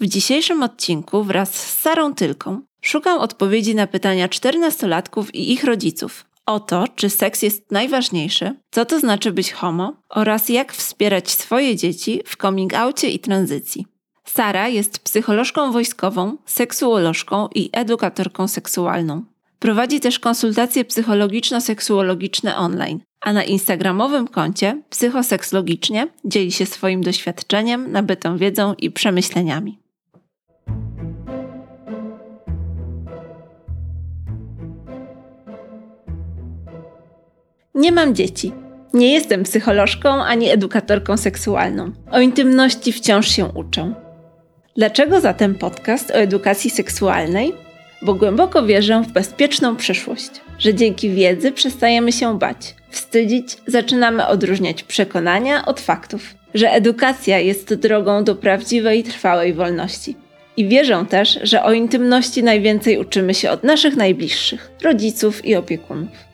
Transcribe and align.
W 0.00 0.06
dzisiejszym 0.06 0.62
odcinku 0.62 1.24
wraz 1.24 1.54
z 1.54 1.80
Sarą 1.80 2.14
Tylką 2.14 2.60
szukam 2.80 3.18
odpowiedzi 3.18 3.74
na 3.74 3.86
pytania 3.86 4.28
czternastolatków 4.28 5.34
i 5.34 5.52
ich 5.52 5.64
rodziców 5.64 6.24
o 6.46 6.60
to, 6.60 6.84
czy 6.94 7.10
seks 7.10 7.42
jest 7.42 7.70
najważniejszy, 7.70 8.54
co 8.70 8.84
to 8.84 9.00
znaczy 9.00 9.32
być 9.32 9.52
homo 9.52 9.92
oraz 10.08 10.48
jak 10.48 10.72
wspierać 10.72 11.30
swoje 11.30 11.76
dzieci 11.76 12.20
w 12.26 12.36
coming 12.36 12.74
outie 12.74 13.08
i 13.08 13.18
tranzycji. 13.18 13.86
Sara 14.24 14.68
jest 14.68 14.98
psycholożką 14.98 15.72
wojskową, 15.72 16.36
seksuolożką 16.46 17.48
i 17.54 17.70
edukatorką 17.72 18.48
seksualną. 18.48 19.24
Prowadzi 19.58 20.00
też 20.00 20.18
konsultacje 20.18 20.84
psychologiczno-seksuologiczne 20.84 22.56
online, 22.56 23.00
a 23.20 23.32
na 23.32 23.44
instagramowym 23.44 24.28
koncie 24.28 24.82
Psychosekslogicznie 24.90 26.08
dzieli 26.24 26.52
się 26.52 26.66
swoim 26.66 27.02
doświadczeniem, 27.02 27.92
nabytą 27.92 28.36
wiedzą 28.36 28.74
i 28.74 28.90
przemyśleniami. 28.90 29.87
Nie 37.78 37.92
mam 37.92 38.14
dzieci. 38.14 38.52
Nie 38.94 39.12
jestem 39.12 39.42
psycholożką 39.42 40.08
ani 40.08 40.50
edukatorką 40.50 41.16
seksualną. 41.16 41.92
O 42.10 42.20
intymności 42.20 42.92
wciąż 42.92 43.28
się 43.28 43.44
uczę. 43.54 43.94
Dlaczego 44.76 45.20
zatem 45.20 45.54
podcast 45.54 46.10
o 46.10 46.14
edukacji 46.14 46.70
seksualnej? 46.70 47.52
Bo 48.02 48.14
głęboko 48.14 48.62
wierzę 48.62 49.02
w 49.02 49.12
bezpieczną 49.12 49.76
przyszłość, 49.76 50.30
że 50.58 50.74
dzięki 50.74 51.10
wiedzy 51.10 51.52
przestajemy 51.52 52.12
się 52.12 52.38
bać, 52.38 52.74
wstydzić, 52.90 53.56
zaczynamy 53.66 54.26
odróżniać 54.26 54.82
przekonania 54.82 55.66
od 55.66 55.80
faktów, 55.80 56.34
że 56.54 56.70
edukacja 56.70 57.38
jest 57.38 57.74
drogą 57.74 58.24
do 58.24 58.34
prawdziwej, 58.34 59.04
trwałej 59.04 59.54
wolności. 59.54 60.16
I 60.56 60.68
wierzę 60.68 61.04
też, 61.08 61.38
że 61.42 61.62
o 61.62 61.72
intymności 61.72 62.42
najwięcej 62.42 62.98
uczymy 62.98 63.34
się 63.34 63.50
od 63.50 63.64
naszych 63.64 63.96
najbliższych, 63.96 64.70
rodziców 64.82 65.44
i 65.44 65.56
opiekunów. 65.56 66.27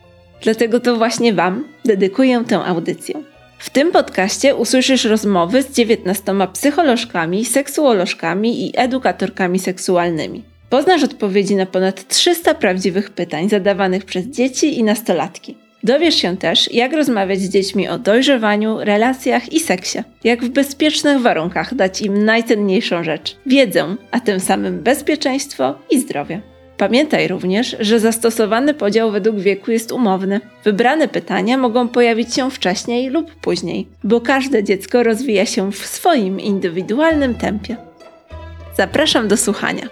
Dlatego 0.45 0.79
to 0.79 0.95
właśnie 0.95 1.33
Wam 1.33 1.63
dedykuję 1.85 2.43
tę 2.47 2.59
audycję. 2.59 3.15
W 3.59 3.69
tym 3.69 3.91
podcaście 3.91 4.55
usłyszysz 4.55 5.05
rozmowy 5.05 5.61
z 5.61 5.71
19 5.71 6.23
psycholożkami, 6.53 7.45
seksuolożkami 7.45 8.65
i 8.65 8.71
edukatorkami 8.75 9.59
seksualnymi. 9.59 10.43
Poznasz 10.69 11.03
odpowiedzi 11.03 11.55
na 11.55 11.65
ponad 11.65 12.07
300 12.07 12.53
prawdziwych 12.53 13.09
pytań 13.09 13.49
zadawanych 13.49 14.05
przez 14.05 14.25
dzieci 14.25 14.79
i 14.79 14.83
nastolatki. 14.83 15.57
Dowiesz 15.83 16.15
się 16.15 16.37
też, 16.37 16.73
jak 16.73 16.93
rozmawiać 16.93 17.39
z 17.39 17.49
dziećmi 17.49 17.87
o 17.87 17.97
dojrzewaniu, 17.97 18.77
relacjach 18.79 19.53
i 19.53 19.59
seksie. 19.59 19.99
Jak 20.23 20.45
w 20.45 20.49
bezpiecznych 20.49 21.21
warunkach 21.21 21.75
dać 21.75 22.01
im 22.01 22.25
najcenniejszą 22.25 23.03
rzecz 23.03 23.37
wiedzę, 23.45 23.95
a 24.11 24.19
tym 24.19 24.39
samym 24.39 24.79
bezpieczeństwo 24.79 25.75
i 25.89 25.99
zdrowie. 25.99 26.54
Pamiętaj 26.77 27.27
również, 27.27 27.75
że 27.79 27.99
zastosowany 27.99 28.73
podział 28.73 29.11
według 29.11 29.39
wieku 29.39 29.71
jest 29.71 29.91
umowny. 29.91 30.41
Wybrane 30.63 31.07
pytania 31.07 31.57
mogą 31.57 31.87
pojawić 31.87 32.35
się 32.35 32.51
wcześniej 32.51 33.09
lub 33.09 33.35
później, 33.35 33.87
bo 34.03 34.21
każde 34.21 34.63
dziecko 34.63 35.03
rozwija 35.03 35.45
się 35.45 35.71
w 35.71 35.85
swoim 35.85 36.39
indywidualnym 36.39 37.35
tempie. 37.35 37.77
Zapraszam 38.77 39.27
do 39.27 39.37
słuchania. 39.37 39.89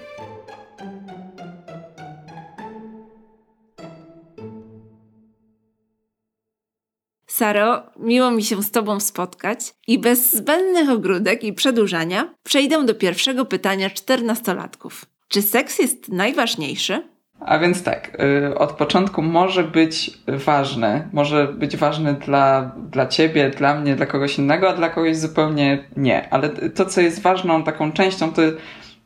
Saro, 7.27 7.83
miło 7.99 8.31
mi 8.31 8.43
się 8.43 8.63
z 8.63 8.71
Tobą 8.71 8.99
spotkać 8.99 9.59
i 9.87 9.99
bez 9.99 10.31
zbędnych 10.31 10.89
ogródek 10.89 11.43
i 11.43 11.53
przedłużania 11.53 12.33
przejdę 12.43 12.85
do 12.85 12.95
pierwszego 12.95 13.45
pytania 13.45 13.89
czternastolatków. 13.89 15.12
Czy 15.27 15.41
seks 15.41 15.79
jest 15.79 16.09
najważniejszy? 16.09 17.03
A 17.39 17.59
więc 17.59 17.83
tak, 17.83 18.17
y, 18.51 18.57
od 18.57 18.71
początku 18.71 19.21
może 19.21 19.63
być 19.63 20.11
ważny. 20.27 21.09
Może 21.13 21.47
być 21.47 21.77
ważny 21.77 22.13
dla, 22.13 22.71
dla 22.91 23.07
ciebie, 23.07 23.49
dla 23.49 23.75
mnie, 23.75 23.95
dla 23.95 24.05
kogoś 24.05 24.37
innego, 24.37 24.69
a 24.69 24.73
dla 24.73 24.89
kogoś 24.89 25.17
zupełnie 25.17 25.83
nie. 25.97 26.29
Ale 26.33 26.49
to, 26.49 26.85
co 26.85 27.01
jest 27.01 27.21
ważną 27.21 27.63
taką 27.63 27.91
częścią, 27.91 28.33
to 28.33 28.41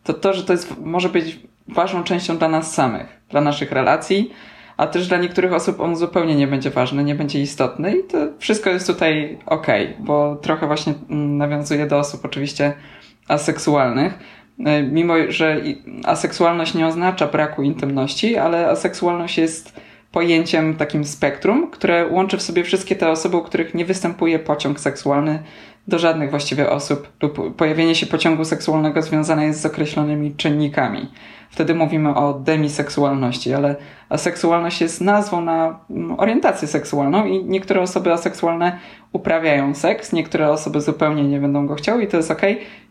to, 0.08 0.14
to 0.14 0.34
że 0.34 0.44
to 0.44 0.54
jest, 0.54 0.78
może 0.78 1.10
być 1.10 1.40
ważną 1.68 2.04
częścią 2.04 2.38
dla 2.38 2.50
nas 2.50 2.74
samych, 2.74 3.22
dla 3.30 3.42
naszych 3.42 3.72
relacji, 3.72 4.34
a 4.78 4.88
też 4.88 5.08
dla 5.08 5.18
niektórych 5.18 5.54
osób 5.54 5.80
on 5.80 5.96
zupełnie 5.96 6.36
nie 6.36 6.48
będzie 6.48 6.70
ważny, 6.70 7.04
nie 7.04 7.16
będzie 7.16 7.42
istotny 7.42 7.98
i 7.98 8.04
to 8.04 8.18
wszystko 8.40 8.70
jest 8.70 8.88
tutaj 8.88 9.40
ok, 9.46 9.68
bo 10.00 10.36
trochę 10.36 10.68
właśnie 10.68 10.94
mm, 11.10 11.38
nawiązuje 11.38 11.88
do 11.88 12.00
osób 12.00 12.26
oczywiście 12.26 12.74
aseksualnych 13.28 14.20
mimo 14.92 15.14
że 15.30 15.62
aseksualność 16.04 16.74
nie 16.74 16.88
oznacza 16.88 17.28
braku 17.28 17.64
intymności, 17.64 18.38
ale 18.38 18.70
aseksualność 18.70 19.38
jest 19.38 19.74
pojęciem 20.12 20.76
takim 20.76 21.06
spektrum, 21.06 21.72
które 21.72 22.08
łączy 22.08 22.38
w 22.38 22.42
sobie 22.42 22.64
wszystkie 22.64 22.96
te 22.96 23.10
osoby, 23.10 23.38
u 23.38 23.42
których 23.42 23.74
nie 23.74 23.86
występuje 23.86 24.40
pociąg 24.40 24.80
seksualny 24.80 25.44
do 25.88 26.00
żadnych 26.00 26.30
właściwie 26.30 26.70
osób 26.70 27.08
lub 27.22 27.56
pojawienie 27.56 27.96
się 27.96 28.06
pociągu 28.06 28.46
seksualnego 28.46 29.02
związane 29.02 29.46
jest 29.46 29.62
z 29.62 29.66
określonymi 29.66 30.36
czynnikami. 30.36 31.08
Wtedy 31.58 31.76
mówimy 31.76 32.16
o 32.16 32.34
demiseksualności, 32.34 33.54
ale 33.54 33.76
aseksualność 34.10 34.82
jest 34.82 35.02
nazwą 35.02 35.42
na 35.42 35.80
mm, 35.90 36.20
orientację 36.20 36.68
seksualną 36.68 37.26
i 37.26 37.46
niektóre 37.46 37.82
osoby 37.82 38.14
aseksualne 38.14 38.80
uprawiają 39.12 39.76
seks, 39.76 40.14
niektóre 40.14 40.50
osoby 40.50 40.82
zupełnie 40.82 41.24
nie 41.24 41.40
będą 41.40 41.68
go 41.68 41.76
chciały 41.76 42.04
i 42.04 42.08
to 42.08 42.18
jest 42.18 42.32
ok 42.32 42.42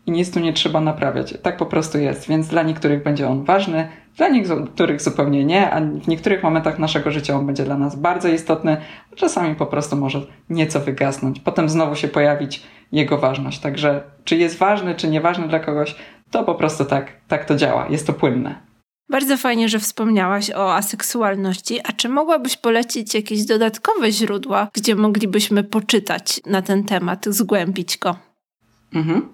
i 0.05 0.11
nic 0.11 0.31
tu 0.31 0.39
nie 0.39 0.53
trzeba 0.53 0.81
naprawiać. 0.81 1.33
Tak 1.41 1.57
po 1.57 1.65
prostu 1.65 1.99
jest, 1.99 2.27
więc 2.27 2.47
dla 2.47 2.63
niektórych 2.63 3.03
będzie 3.03 3.27
on 3.27 3.43
ważny, 3.43 3.87
dla 4.17 4.29
niektórych 4.29 5.01
zupełnie 5.01 5.45
nie, 5.45 5.71
a 5.71 5.81
w 5.81 6.07
niektórych 6.07 6.43
momentach 6.43 6.79
naszego 6.79 7.11
życia 7.11 7.35
on 7.35 7.45
będzie 7.45 7.63
dla 7.63 7.77
nas 7.77 7.95
bardzo 7.95 8.29
istotny, 8.29 8.77
a 9.13 9.15
czasami 9.15 9.55
po 9.55 9.65
prostu 9.65 9.95
może 9.95 10.21
nieco 10.49 10.79
wygasnąć. 10.79 11.39
Potem 11.39 11.69
znowu 11.69 11.95
się 11.95 12.07
pojawić 12.07 12.63
jego 12.91 13.17
ważność. 13.17 13.59
Także 13.59 14.01
czy 14.23 14.35
jest 14.35 14.57
ważny, 14.57 14.95
czy 14.95 15.09
nieważny 15.09 15.47
dla 15.47 15.59
kogoś, 15.59 15.95
to 16.31 16.43
po 16.43 16.55
prostu 16.55 16.85
tak, 16.85 17.11
tak 17.27 17.45
to 17.45 17.55
działa. 17.55 17.87
Jest 17.89 18.07
to 18.07 18.13
płynne. 18.13 18.67
Bardzo 19.09 19.37
fajnie, 19.37 19.69
że 19.69 19.79
wspomniałaś 19.79 20.51
o 20.51 20.75
aseksualności. 20.75 21.79
A 21.83 21.91
czy 21.91 22.09
mogłabyś 22.09 22.57
polecić 22.57 23.13
jakieś 23.13 23.45
dodatkowe 23.45 24.11
źródła, 24.11 24.67
gdzie 24.73 24.95
moglibyśmy 24.95 25.63
poczytać 25.63 26.41
na 26.45 26.61
ten 26.61 26.83
temat, 26.83 27.25
zgłębić 27.25 27.97
go? 27.97 28.15
Mhm. 28.93 29.29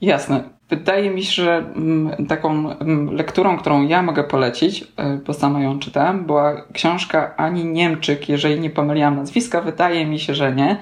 Jasne. 0.00 0.56
Wydaje 0.70 1.10
mi 1.10 1.24
się, 1.24 1.42
że 1.42 1.56
mm, 1.56 2.26
taką 2.26 2.70
mm, 2.70 3.14
lekturą, 3.14 3.58
którą 3.58 3.86
ja 3.86 4.02
mogę 4.02 4.24
polecić, 4.24 4.82
y, 4.82 4.86
bo 5.26 5.32
sama 5.32 5.60
ją 5.60 5.78
czytałem, 5.78 6.24
była 6.24 6.66
książka 6.72 7.36
Ani 7.36 7.64
Niemczyk, 7.64 8.28
jeżeli 8.28 8.60
nie 8.60 8.70
pomyliłam 8.70 9.16
nazwiska, 9.16 9.60
wydaje 9.60 10.06
mi 10.06 10.18
się, 10.18 10.34
że 10.34 10.54
nie. 10.54 10.76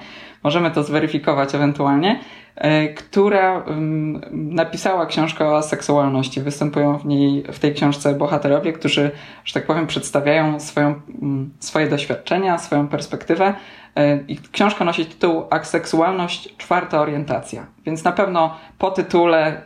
Możemy 0.45 0.71
to 0.71 0.83
zweryfikować 0.83 1.55
ewentualnie. 1.55 2.19
E, 2.55 2.87
która 2.87 3.63
napisała 4.31 5.05
książkę 5.05 5.47
o 5.47 5.61
seksualności. 5.61 6.41
Występują 6.41 6.97
w 6.97 7.05
niej, 7.05 7.43
w 7.53 7.59
tej 7.59 7.73
książce 7.73 8.13
bohaterowie, 8.13 8.73
którzy, 8.73 9.11
że 9.45 9.53
tak 9.53 9.65
powiem, 9.65 9.87
przedstawiają 9.87 10.59
swoją, 10.59 11.01
swoje 11.59 11.87
doświadczenia, 11.87 12.57
swoją 12.57 12.87
perspektywę. 12.87 13.53
E, 13.95 14.19
I 14.27 14.37
książka 14.51 14.85
nosi 14.85 15.05
tytuł 15.05 15.43
Aseksualność, 15.49 16.57
czwarta 16.57 17.01
orientacja. 17.01 17.65
Więc 17.85 18.03
na 18.03 18.11
pewno 18.11 18.57
po 18.77 18.91
tytule 18.91 19.47
e, 19.47 19.61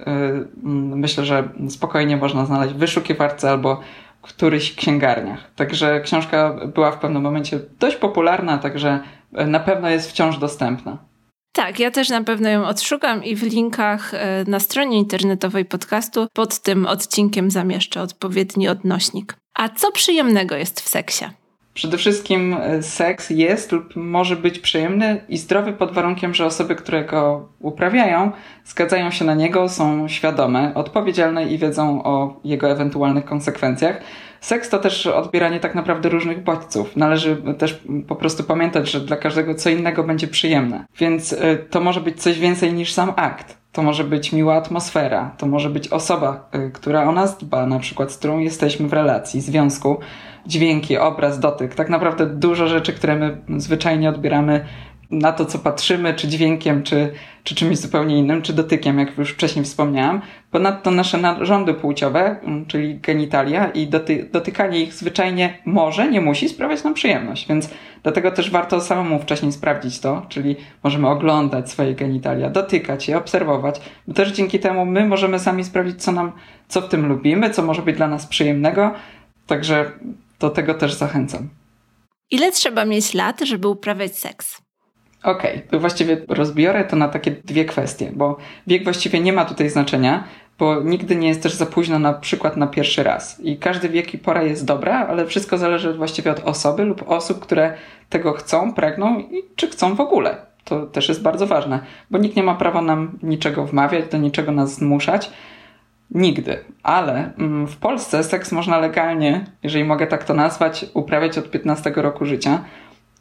myślę, 0.96 1.26
że 1.26 1.50
spokojnie 1.70 2.18
można 2.18 2.46
znaleźć 2.46 2.74
w 2.74 2.78
wyszukiwarce 2.78 3.50
albo 3.50 3.80
w 4.22 4.28
którychś 4.28 4.76
księgarniach. 4.76 5.40
Także 5.56 6.02
książka 6.02 6.56
była 6.76 6.92
w 6.92 7.00
pewnym 7.00 7.22
momencie 7.22 7.60
dość 7.80 7.96
popularna, 7.96 8.58
także 8.58 9.00
na 9.32 9.60
pewno 9.60 9.90
jest 9.90 10.10
wciąż 10.10 10.38
dostępna. 10.38 10.98
Tak, 11.52 11.80
ja 11.80 11.92
też 11.92 12.10
na 12.10 12.24
pewno 12.24 12.50
ją 12.50 12.66
odszukam 12.66 13.24
i 13.24 13.36
w 13.36 13.44
linkach 13.44 14.14
e, 14.14 14.44
na 14.48 14.60
stronie 14.60 14.98
internetowej 14.98 15.66
podcastu 15.66 16.28
pod 16.34 16.60
tym 16.60 16.86
odcinkiem 16.86 17.52
zamieszczę 17.52 18.02
odpowiedni 18.02 18.68
odnośnik. 18.68 19.36
A 19.54 19.70
co 19.70 19.92
przyjemnego 19.92 20.56
jest 20.56 20.82
w 20.82 20.90
seksie? 20.90 21.26
Przede 21.74 21.98
wszystkim 21.98 22.58
e, 22.62 22.84
seks 22.84 23.30
jest 23.30 23.72
lub 23.72 23.96
może 23.96 24.36
być 24.36 24.60
przyjemny 24.60 25.22
i 25.30 25.38
zdrowy 25.38 25.74
pod 25.74 25.94
warunkiem, 25.94 26.34
że 26.34 26.46
osoby, 26.46 26.76
które 26.76 27.06
go 27.06 27.50
uprawiają, 27.60 28.32
zgadzają 28.66 29.12
się 29.12 29.26
na 29.26 29.34
niego, 29.34 29.70
są 29.70 30.08
świadome, 30.08 30.74
odpowiedzialne 30.76 31.46
i 31.48 31.58
wiedzą 31.58 32.04
o 32.04 32.40
jego 32.44 32.72
ewentualnych 32.72 33.26
konsekwencjach. 33.26 34.02
Seks 34.42 34.70
to 34.70 34.80
też 34.80 35.08
odbieranie 35.08 35.60
tak 35.60 35.76
naprawdę 35.76 36.10
różnych 36.10 36.44
bodźców. 36.44 36.96
Należy 36.96 37.38
też 37.58 37.84
po 38.08 38.16
prostu 38.16 38.44
pamiętać, 38.44 38.92
że 38.92 39.00
dla 39.00 39.18
każdego 39.18 39.56
co 39.56 39.70
innego 39.70 40.04
będzie 40.04 40.28
przyjemne. 40.28 40.86
Więc 41.00 41.34
y, 41.34 41.66
to 41.70 41.80
może 41.80 42.02
być 42.02 42.22
coś 42.22 42.40
więcej 42.40 42.74
niż 42.74 42.94
sam 42.94 43.14
akt. 43.16 43.58
To 43.72 43.84
może 43.84 44.04
być 44.04 44.32
miła 44.32 44.56
atmosfera, 44.56 45.36
to 45.38 45.46
może 45.46 45.70
być 45.70 45.88
osoba, 45.88 46.50
y, 46.56 46.72
która 46.72 47.04
o 47.04 47.12
nas 47.12 47.38
dba, 47.38 47.66
na 47.66 47.80
przykład 47.80 48.12
z 48.12 48.18
którą 48.18 48.40
jesteśmy 48.40 48.88
w 48.88 48.94
relacji, 48.94 49.42
związku, 49.42 50.00
dźwięki, 50.46 50.98
obraz, 50.98 51.40
dotyk. 51.40 51.76
Tak 51.76 51.90
naprawdę 51.90 52.26
dużo 52.26 52.68
rzeczy, 52.68 52.94
które 52.94 53.16
my 53.16 53.38
zwyczajnie 53.58 54.10
odbieramy 54.10 54.66
na 55.12 55.32
to, 55.32 55.46
co 55.46 55.60
patrzymy, 55.60 56.14
czy 56.14 56.28
dźwiękiem, 56.28 56.84
czy, 56.84 57.14
czy 57.44 57.56
czymś 57.56 57.78
zupełnie 57.78 58.18
innym, 58.18 58.42
czy 58.42 58.54
dotykiem, 58.54 59.00
jak 59.00 59.18
już 59.18 59.32
wcześniej 59.32 59.66
wspomniałam. 59.66 60.22
Ponadto 60.52 60.92
nasze 60.92 61.18
narządy 61.18 61.74
płciowe, 61.74 62.40
mm, 62.44 62.66
czyli 62.66 63.00
genitalia 63.00 63.68
i 63.68 63.88
doty 63.88 64.30
dotykanie 64.32 64.80
ich 64.80 64.94
zwyczajnie 64.94 65.58
może, 65.66 66.12
nie 66.12 66.22
musi 66.22 66.50
sprawiać 66.50 66.84
nam 66.84 66.94
przyjemność, 66.94 67.48
więc 67.48 67.70
dlatego 68.04 68.32
też 68.32 68.52
warto 68.52 68.82
samemu 68.82 69.20
wcześniej 69.20 69.52
sprawdzić 69.52 70.00
to, 70.00 70.26
czyli 70.30 70.56
możemy 70.84 71.08
oglądać 71.08 71.72
swoje 71.72 71.96
genitalia, 71.96 72.50
dotykać 72.50 73.08
je, 73.08 73.18
obserwować, 73.18 73.82
bo 74.08 74.14
też 74.14 74.32
dzięki 74.32 74.60
temu 74.60 74.86
my 74.86 75.06
możemy 75.06 75.40
sami 75.40 75.64
sprawdzić, 75.64 76.04
co 76.04 76.12
nam, 76.12 76.32
co 76.68 76.82
w 76.82 76.90
tym 76.90 77.08
lubimy, 77.08 77.50
co 77.50 77.62
może 77.62 77.82
być 77.82 77.98
dla 77.98 78.08
nas 78.08 78.28
przyjemnego, 78.28 78.94
także 79.48 79.92
do 80.40 80.50
tego 80.50 80.74
też 80.74 80.94
zachęcam. 80.94 81.50
Ile 82.32 82.52
trzeba 82.52 82.86
mieć 82.86 83.14
lat, 83.14 83.42
żeby 83.42 83.68
uprawiać 83.68 84.18
seks? 84.18 84.69
Okej, 85.24 85.64
okay. 85.68 85.80
właściwie 85.80 86.18
rozbiorę 86.28 86.84
to 86.84 86.96
na 86.96 87.08
takie 87.08 87.32
dwie 87.32 87.66
kwestie, 87.66 88.12
bo 88.16 88.38
wiek 88.68 88.84
właściwie 88.84 89.20
nie 89.20 89.34
ma 89.34 89.46
tutaj 89.46 89.70
znaczenia, 89.70 90.24
bo 90.60 90.82
nigdy 90.84 91.16
nie 91.16 91.28
jest 91.28 91.44
też 91.44 91.54
za 91.54 91.66
późno 91.66 92.00
na 92.00 92.14
przykład 92.14 92.58
na 92.58 92.68
pierwszy 92.68 93.04
raz. 93.04 93.40
I 93.40 93.58
każdy 93.58 93.90
wiek 93.90 94.14
i 94.14 94.18
pora 94.18 94.44
jest 94.44 94.66
dobra, 94.66 95.08
ale 95.08 95.26
wszystko 95.26 95.58
zależy 95.58 95.94
właściwie 95.94 96.32
od 96.32 96.40
osoby 96.40 96.84
lub 96.84 97.04
osób, 97.10 97.40
które 97.40 97.74
tego 98.10 98.34
chcą, 98.34 98.74
pragną 98.74 99.20
i 99.20 99.44
czy 99.56 99.68
chcą 99.68 99.96
w 99.96 100.02
ogóle. 100.02 100.38
To 100.64 100.86
też 100.86 101.10
jest 101.10 101.22
bardzo 101.22 101.48
ważne, 101.48 101.80
bo 102.12 102.18
nikt 102.18 102.36
nie 102.36 102.44
ma 102.44 102.56
prawa 102.56 102.82
nam 102.82 103.20
niczego 103.24 103.66
wmawiać, 103.66 104.12
do 104.12 104.18
niczego 104.18 104.52
nas 104.52 104.76
zmuszać. 104.76 105.32
Nigdy. 106.12 106.58
Ale 106.84 107.34
mm, 107.38 107.68
w 107.68 107.78
Polsce 107.78 108.24
seks 108.24 108.52
można 108.52 108.78
legalnie, 108.78 109.46
jeżeli 109.64 109.84
mogę 109.84 110.08
tak 110.08 110.24
to 110.24 110.34
nazwać, 110.34 110.86
uprawiać 110.94 111.38
od 111.38 111.52
15 111.52 111.94
roku 111.96 112.26
życia. 112.26 112.64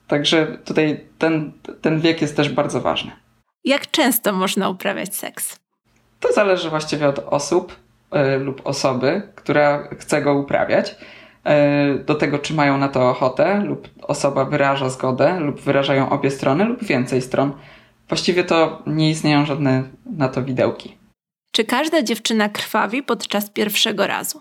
Także 0.08 0.46
tutaj 0.64 1.00
ten, 1.18 1.52
ten 1.80 2.00
wiek 2.00 2.22
jest 2.22 2.36
też 2.36 2.48
bardzo 2.48 2.80
ważny. 2.80 3.10
Jak 3.64 3.90
często 3.90 4.32
można 4.32 4.68
uprawiać 4.68 5.16
seks? 5.16 5.56
To 6.20 6.32
zależy 6.32 6.70
właściwie 6.70 7.08
od 7.08 7.18
osób 7.18 7.76
y, 8.36 8.38
lub 8.38 8.60
osoby, 8.64 9.22
która 9.34 9.88
chce 9.98 10.22
go 10.22 10.34
uprawiać. 10.34 10.90
Y, 10.90 12.04
do 12.04 12.14
tego, 12.14 12.38
czy 12.38 12.54
mają 12.54 12.78
na 12.78 12.88
to 12.88 13.10
ochotę, 13.10 13.60
lub 13.64 13.88
osoba 14.02 14.44
wyraża 14.44 14.88
zgodę, 14.88 15.40
lub 15.40 15.60
wyrażają 15.60 16.10
obie 16.10 16.30
strony, 16.30 16.64
lub 16.64 16.84
więcej 16.84 17.22
stron. 17.22 17.52
Właściwie 18.08 18.44
to 18.44 18.82
nie 18.86 19.10
istnieją 19.10 19.46
żadne 19.46 19.82
na 20.06 20.28
to 20.28 20.42
widełki. 20.42 20.98
Czy 21.52 21.64
każda 21.64 22.02
dziewczyna 22.02 22.48
krwawi 22.48 23.02
podczas 23.02 23.50
pierwszego 23.50 24.06
razu? 24.06 24.40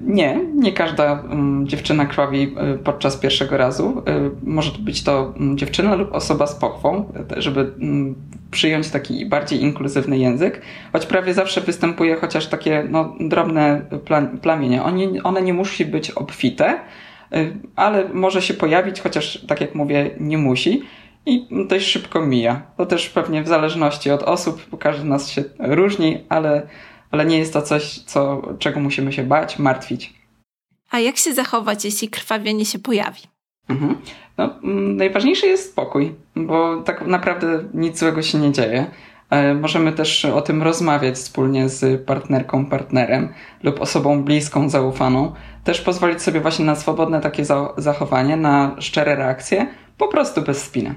Nie, 0.00 0.40
nie 0.54 0.72
każda 0.72 1.12
um, 1.12 1.68
dziewczyna 1.68 2.06
krwawi 2.06 2.42
y, 2.74 2.78
podczas 2.78 3.16
pierwszego 3.16 3.56
razu. 3.56 4.02
Y, 4.08 4.30
może 4.42 4.70
być 4.78 5.04
to 5.04 5.34
um, 5.40 5.58
dziewczyna 5.58 5.94
lub 5.94 6.12
osoba 6.12 6.46
z 6.46 6.54
pochwą, 6.54 7.12
żeby 7.36 7.60
um, 7.80 8.14
przyjąć 8.50 8.90
taki 8.90 9.26
bardziej 9.26 9.62
inkluzywny 9.62 10.18
język, 10.18 10.62
choć 10.92 11.06
prawie 11.06 11.34
zawsze 11.34 11.60
występuje 11.60 12.16
chociaż 12.16 12.46
takie 12.46 12.86
no, 12.90 13.14
drobne 13.20 13.82
plamienie. 14.42 14.82
One, 14.82 15.22
one 15.24 15.42
nie 15.42 15.54
musi 15.54 15.84
być 15.86 16.10
obfite, 16.10 16.80
y, 17.34 17.56
ale 17.76 18.08
może 18.08 18.42
się 18.42 18.54
pojawić, 18.54 19.00
chociaż 19.00 19.44
tak 19.48 19.60
jak 19.60 19.74
mówię, 19.74 20.10
nie 20.20 20.38
musi 20.38 20.82
i 21.26 21.46
dość 21.68 21.86
szybko 21.86 22.20
mija. 22.20 22.62
To 22.76 22.86
też 22.86 23.08
pewnie 23.08 23.42
w 23.42 23.48
zależności 23.48 24.10
od 24.10 24.22
osób, 24.22 24.78
każdy 24.78 25.04
nas 25.04 25.30
się 25.30 25.44
różni, 25.58 26.24
ale, 26.28 26.66
ale 27.10 27.26
nie 27.26 27.38
jest 27.38 27.52
to 27.52 27.62
coś, 27.62 27.98
co, 27.98 28.42
czego 28.58 28.80
musimy 28.80 29.12
się 29.12 29.22
bać, 29.22 29.58
martwić. 29.58 30.14
A 30.90 31.00
jak 31.00 31.16
się 31.16 31.34
zachować, 31.34 31.84
jeśli 31.84 32.08
krwawienie 32.08 32.64
się 32.64 32.78
pojawi? 32.78 33.22
Mhm. 33.68 33.96
No, 34.38 34.58
mm, 34.62 34.96
najważniejszy 34.96 35.46
jest 35.46 35.70
spokój, 35.72 36.14
bo 36.36 36.82
tak 36.82 37.06
naprawdę 37.06 37.64
nic 37.74 37.98
złego 37.98 38.22
się 38.22 38.38
nie 38.38 38.52
dzieje. 38.52 38.86
E, 39.30 39.54
możemy 39.54 39.92
też 39.92 40.24
o 40.24 40.42
tym 40.42 40.62
rozmawiać 40.62 41.14
wspólnie 41.14 41.68
z 41.68 42.06
partnerką, 42.06 42.66
partnerem 42.66 43.32
lub 43.62 43.80
osobą 43.80 44.24
bliską, 44.24 44.68
zaufaną. 44.68 45.34
Też 45.64 45.80
pozwolić 45.80 46.22
sobie 46.22 46.40
właśnie 46.40 46.64
na 46.64 46.76
swobodne 46.76 47.20
takie 47.20 47.44
zachowanie, 47.76 48.36
na 48.36 48.76
szczere 48.78 49.16
reakcje, 49.16 49.66
po 49.98 50.08
prostu 50.08 50.42
bez 50.42 50.62
spiny. 50.62 50.94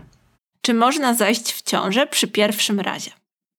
Czy 0.62 0.74
można 0.74 1.14
zajść 1.14 1.54
w 1.54 1.62
ciążę 1.62 2.08
przy 2.08 2.28
pierwszym 2.28 2.80
razie? 2.80 3.12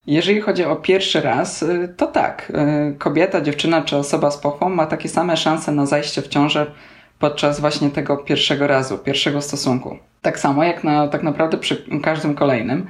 Jeżeli 0.06 0.40
chodzi 0.40 0.64
o 0.64 0.76
pierwszy 0.76 1.20
raz, 1.20 1.62
y, 1.62 1.94
to 1.96 2.06
tak. 2.06 2.52
Y, 2.94 2.98
kobieta, 2.98 3.40
dziewczyna 3.40 3.82
czy 3.82 3.96
osoba 3.96 4.30
z 4.30 4.38
pochwą 4.38 4.68
ma 4.68 4.86
takie 4.86 5.08
same 5.08 5.36
szanse 5.36 5.72
na 5.72 5.86
zajście 5.86 6.22
w 6.22 6.28
ciążę 6.28 6.66
podczas 7.18 7.60
właśnie 7.60 7.90
tego 7.90 8.16
pierwszego 8.16 8.66
razu, 8.66 8.98
pierwszego 8.98 9.42
stosunku. 9.42 9.98
Tak 10.22 10.38
samo 10.38 10.64
jak 10.64 10.84
na, 10.84 11.08
tak 11.08 11.22
naprawdę 11.22 11.58
przy 11.58 11.84
każdym 12.02 12.34
kolejnym. 12.34 12.86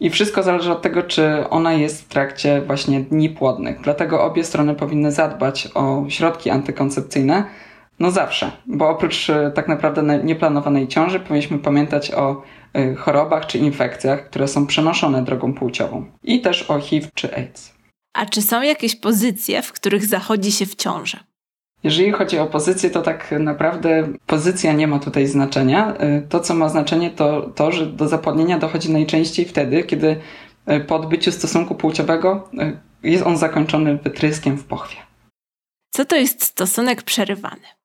I 0.00 0.10
wszystko 0.10 0.42
zależy 0.42 0.72
od 0.72 0.82
tego, 0.82 1.02
czy 1.02 1.48
ona 1.50 1.72
jest 1.72 2.04
w 2.04 2.08
trakcie 2.08 2.60
właśnie 2.60 3.00
dni 3.00 3.30
płodnych. 3.30 3.80
Dlatego 3.80 4.24
obie 4.24 4.44
strony 4.44 4.74
powinny 4.74 5.12
zadbać 5.12 5.68
o 5.74 6.04
środki 6.08 6.50
antykoncepcyjne, 6.50 7.44
no 7.98 8.10
zawsze, 8.10 8.50
bo 8.66 8.88
oprócz 8.88 9.28
y, 9.28 9.52
tak 9.54 9.68
naprawdę 9.68 10.18
nieplanowanej 10.24 10.88
ciąży 10.88 11.20
powinniśmy 11.20 11.58
pamiętać 11.58 12.12
o 12.12 12.42
chorobach 12.96 13.46
czy 13.46 13.58
infekcjach, 13.58 14.26
które 14.30 14.48
są 14.48 14.66
przenoszone 14.66 15.24
drogą 15.24 15.54
płciową 15.54 16.06
i 16.22 16.40
też 16.40 16.70
o 16.70 16.80
HIV 16.80 17.08
czy 17.14 17.36
AIDS. 17.36 17.74
A 18.14 18.26
czy 18.26 18.42
są 18.42 18.62
jakieś 18.62 18.96
pozycje, 18.96 19.62
w 19.62 19.72
których 19.72 20.06
zachodzi 20.06 20.52
się 20.52 20.66
w 20.66 20.74
ciążę? 20.74 21.18
Jeżeli 21.84 22.12
chodzi 22.12 22.38
o 22.38 22.46
pozycję, 22.46 22.90
to 22.90 23.02
tak 23.02 23.34
naprawdę 23.40 24.08
pozycja 24.26 24.72
nie 24.72 24.88
ma 24.88 24.98
tutaj 24.98 25.26
znaczenia. 25.26 25.94
Y, 25.94 26.26
to, 26.28 26.40
co 26.40 26.54
ma 26.54 26.68
znaczenie, 26.68 27.10
to 27.10 27.42
to, 27.54 27.72
że 27.72 27.86
do 27.86 28.08
zapłodnienia 28.08 28.58
dochodzi 28.58 28.92
najczęściej 28.92 29.44
wtedy, 29.44 29.82
kiedy 29.82 30.20
y, 30.70 30.80
po 30.80 30.96
odbyciu 30.96 31.32
stosunku 31.32 31.74
płciowego 31.74 32.48
jest 33.02 33.26
on 33.26 33.36
zakończony 33.36 33.96
wytryskiem 33.96 34.56
w 34.56 34.64
pochwie. 34.64 34.96
Co 35.90 36.04
to 36.04 36.16
jest 36.16 36.42
stosunek 36.42 37.02
przerywany? 37.02 37.75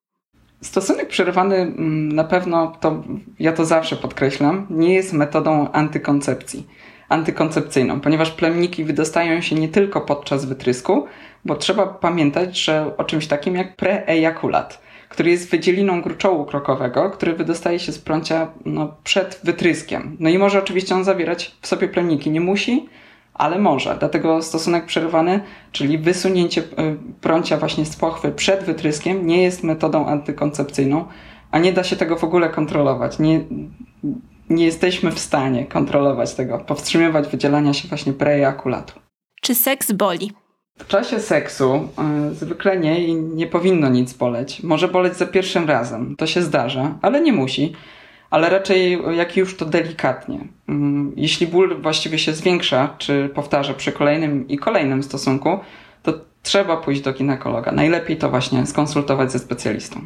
Stosunek 0.61 1.07
przerywany 1.07 1.55
mm, 1.55 2.11
na 2.11 2.23
pewno, 2.23 2.73
to 2.79 3.03
ja 3.39 3.51
to 3.51 3.65
zawsze 3.65 3.95
podkreślam, 3.95 4.67
nie 4.69 4.93
jest 4.93 5.13
metodą 5.13 5.71
antykoncepcji, 5.71 6.67
antykoncepcyjną, 7.09 8.01
ponieważ 8.01 8.31
plemniki 8.31 8.83
wydostają 8.83 9.41
się 9.41 9.55
nie 9.55 9.69
tylko 9.69 10.01
podczas 10.01 10.45
wytrysku, 10.45 11.05
bo 11.45 11.55
trzeba 11.55 11.87
pamiętać, 11.87 12.59
że 12.59 12.97
o 12.97 13.03
czymś 13.03 13.27
takim 13.27 13.55
jak 13.55 13.75
preejakulat, 13.75 14.81
który 15.09 15.29
jest 15.29 15.51
wydzieliną 15.51 16.01
gruczołu 16.01 16.45
krokowego, 16.45 17.09
który 17.09 17.33
wydostaje 17.33 17.79
się 17.79 17.91
z 17.91 17.99
prącia 17.99 18.47
no, 18.65 18.95
przed 19.03 19.39
wytryskiem. 19.43 20.17
No 20.19 20.29
i 20.29 20.37
może 20.37 20.59
oczywiście 20.59 20.95
on 20.95 21.03
zawierać 21.03 21.55
w 21.61 21.67
sobie 21.67 21.87
plemniki, 21.87 22.31
nie 22.31 22.41
musi, 22.41 22.89
ale 23.41 23.59
może. 23.59 23.95
Dlatego 23.99 24.41
stosunek 24.41 24.85
przerwany, 24.85 25.39
czyli 25.71 25.97
wysunięcie 25.97 26.61
y, 26.61 26.65
prącia 27.21 27.57
właśnie 27.57 27.85
z 27.85 27.95
pochwy 27.95 28.31
przed 28.31 28.63
wytryskiem, 28.63 29.27
nie 29.27 29.43
jest 29.43 29.63
metodą 29.63 30.05
antykoncepcyjną, 30.05 31.05
a 31.51 31.59
nie 31.59 31.73
da 31.73 31.83
się 31.83 31.95
tego 31.95 32.15
w 32.15 32.23
ogóle 32.23 32.49
kontrolować. 32.49 33.19
Nie, 33.19 33.41
nie 34.49 34.65
jesteśmy 34.65 35.11
w 35.11 35.19
stanie 35.19 35.65
kontrolować 35.65 36.33
tego, 36.33 36.59
powstrzymywać 36.59 37.27
wydzielania 37.27 37.73
się 37.73 37.87
właśnie 37.87 38.13
preejakulatu. 38.13 38.99
Czy 39.41 39.55
seks 39.55 39.91
boli? 39.91 40.31
W 40.79 40.87
czasie 40.87 41.19
seksu 41.19 41.87
y, 42.31 42.35
zwykle 42.35 42.77
nie 42.77 43.03
i 43.07 43.15
nie 43.15 43.47
powinno 43.47 43.89
nic 43.89 44.13
boleć. 44.13 44.63
Może 44.63 44.87
boleć 44.87 45.15
za 45.17 45.25
pierwszym 45.25 45.67
razem, 45.67 46.15
to 46.15 46.27
się 46.27 46.41
zdarza, 46.41 46.97
ale 47.01 47.21
nie 47.21 47.33
musi 47.33 47.73
ale 48.31 48.49
raczej 48.49 48.99
jak 49.17 49.37
już 49.37 49.57
to 49.57 49.65
delikatnie. 49.65 50.39
Mm, 50.69 51.13
jeśli 51.15 51.47
ból 51.47 51.81
właściwie 51.81 52.19
się 52.19 52.33
zwiększa, 52.33 52.95
czy 52.97 53.29
powtarza 53.35 53.73
przy 53.73 53.91
kolejnym 53.91 54.47
i 54.47 54.57
kolejnym 54.57 55.03
stosunku, 55.03 55.59
to 56.03 56.13
trzeba 56.43 56.77
pójść 56.77 57.01
do 57.01 57.13
ginekologa. 57.13 57.71
Najlepiej 57.71 58.17
to 58.17 58.29
właśnie 58.29 58.65
skonsultować 58.65 59.31
ze 59.31 59.39
specjalistą. 59.39 60.01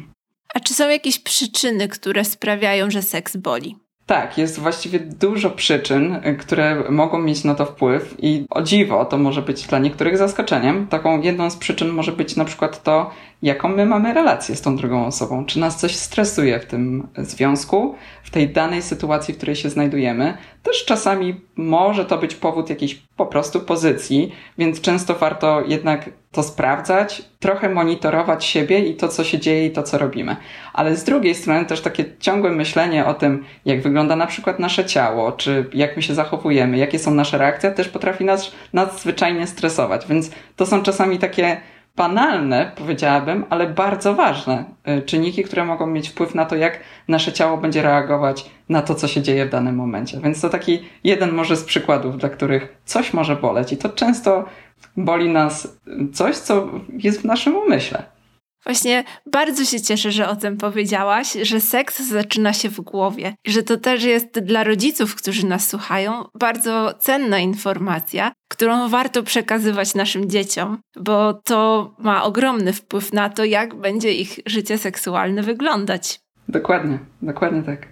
A 0.54 0.60
czy 0.60 0.74
są 0.74 0.88
jakieś 0.88 1.18
przyczyny, 1.18 1.88
które 1.88 2.24
sprawiają, 2.24 2.90
że 2.90 3.02
seks 3.02 3.36
boli? 3.36 3.76
Tak, 4.06 4.38
jest 4.38 4.58
właściwie 4.58 5.00
dużo 5.00 5.50
przyczyn, 5.50 6.20
które 6.38 6.84
mogą 6.90 7.18
mieć 7.18 7.44
na 7.44 7.54
to 7.54 7.66
wpływ 7.66 8.14
i 8.18 8.46
o 8.50 8.62
dziwo 8.62 9.04
to 9.04 9.18
może 9.18 9.42
być 9.42 9.66
dla 9.66 9.78
niektórych 9.78 10.18
zaskoczeniem. 10.18 10.86
Taką 10.86 11.20
jedną 11.20 11.50
z 11.50 11.56
przyczyn 11.56 11.88
może 11.88 12.12
być 12.12 12.36
na 12.36 12.44
przykład 12.44 12.82
to, 12.82 13.10
jaką 13.42 13.68
my 13.68 13.86
mamy 13.86 14.14
relację 14.14 14.56
z 14.56 14.60
tą 14.60 14.76
drugą 14.76 15.06
osobą. 15.06 15.44
Czy 15.44 15.58
nas 15.58 15.80
coś 15.80 15.96
stresuje 15.96 16.60
w 16.60 16.66
tym 16.66 17.08
związku, 17.16 17.94
w 18.22 18.30
tej 18.30 18.48
danej 18.48 18.82
sytuacji, 18.82 19.34
w 19.34 19.36
której 19.36 19.56
się 19.56 19.70
znajdujemy. 19.70 20.36
Też 20.62 20.84
czasami 20.84 21.40
może 21.56 22.04
to 22.04 22.18
być 22.18 22.34
powód 22.34 22.70
jakiejś 22.70 22.94
po 23.16 23.26
prostu 23.26 23.60
pozycji, 23.60 24.32
więc 24.58 24.80
często 24.80 25.14
warto 25.14 25.62
jednak 25.66 26.10
to 26.32 26.42
sprawdzać, 26.42 27.22
trochę 27.38 27.68
monitorować 27.68 28.44
siebie 28.44 28.78
i 28.78 28.94
to, 28.94 29.08
co 29.08 29.24
się 29.24 29.38
dzieje 29.38 29.66
i 29.66 29.70
to, 29.70 29.82
co 29.82 29.98
robimy. 29.98 30.36
Ale 30.72 30.96
z 30.96 31.04
drugiej 31.04 31.34
strony 31.34 31.64
też 31.64 31.80
takie 31.80 32.04
ciągłe 32.20 32.50
myślenie 32.50 33.06
o 33.06 33.14
tym, 33.14 33.44
jak 33.64 33.82
wygląda 33.82 34.16
na 34.16 34.26
przykład 34.26 34.58
nasze 34.58 34.84
ciało, 34.84 35.32
czy 35.32 35.70
jak 35.74 35.96
my 35.96 36.02
się 36.02 36.14
zachowujemy, 36.14 36.78
jakie 36.78 36.98
są 36.98 37.14
nasze 37.14 37.38
reakcje, 37.38 37.70
też 37.70 37.88
potrafi 37.88 38.24
nas 38.24 38.52
nadzwyczajnie 38.72 39.46
stresować. 39.46 40.06
Więc 40.06 40.30
to 40.56 40.66
są 40.66 40.82
czasami 40.82 41.18
takie 41.18 41.60
banalne, 41.96 42.72
powiedziałabym, 42.76 43.44
ale 43.50 43.66
bardzo 43.66 44.14
ważne 44.14 44.64
y, 44.88 45.02
czynniki, 45.02 45.42
które 45.42 45.64
mogą 45.64 45.86
mieć 45.86 46.08
wpływ 46.08 46.34
na 46.34 46.44
to, 46.44 46.56
jak 46.56 46.80
nasze 47.08 47.32
ciało 47.32 47.56
będzie 47.56 47.82
reagować 47.82 48.50
na 48.68 48.82
to, 48.82 48.94
co 48.94 49.08
się 49.08 49.22
dzieje 49.22 49.46
w 49.46 49.50
danym 49.50 49.76
momencie. 49.76 50.20
Więc 50.20 50.40
to 50.40 50.48
taki 50.48 50.78
jeden 51.04 51.32
może 51.32 51.56
z 51.56 51.64
przykładów, 51.64 52.18
dla 52.18 52.28
których 52.28 52.76
coś 52.84 53.12
może 53.12 53.36
boleć 53.36 53.72
i 53.72 53.76
to 53.76 53.88
często 53.88 54.44
boli 54.96 55.28
nas 55.28 55.78
coś, 56.12 56.36
co 56.36 56.68
jest 56.88 57.20
w 57.20 57.24
naszym 57.24 57.56
umyśle. 57.56 58.15
Właśnie 58.66 59.04
bardzo 59.32 59.64
się 59.64 59.80
cieszę, 59.80 60.12
że 60.12 60.28
o 60.28 60.36
tym 60.36 60.56
powiedziałaś, 60.56 61.32
że 61.42 61.60
seks 61.60 62.02
zaczyna 62.02 62.52
się 62.52 62.68
w 62.68 62.80
głowie. 62.80 63.34
I 63.44 63.52
że 63.52 63.62
to 63.62 63.76
też 63.76 64.04
jest 64.04 64.38
dla 64.40 64.64
rodziców, 64.64 65.14
którzy 65.14 65.46
nas 65.46 65.68
słuchają, 65.68 66.24
bardzo 66.38 66.94
cenna 66.98 67.38
informacja, 67.38 68.32
którą 68.48 68.88
warto 68.88 69.22
przekazywać 69.22 69.94
naszym 69.94 70.30
dzieciom, 70.30 70.78
bo 70.96 71.34
to 71.34 71.90
ma 71.98 72.24
ogromny 72.24 72.72
wpływ 72.72 73.12
na 73.12 73.30
to, 73.30 73.44
jak 73.44 73.74
będzie 73.74 74.12
ich 74.12 74.38
życie 74.46 74.78
seksualne 74.78 75.42
wyglądać. 75.42 76.20
Dokładnie, 76.48 76.98
dokładnie 77.22 77.62
tak. 77.62 77.88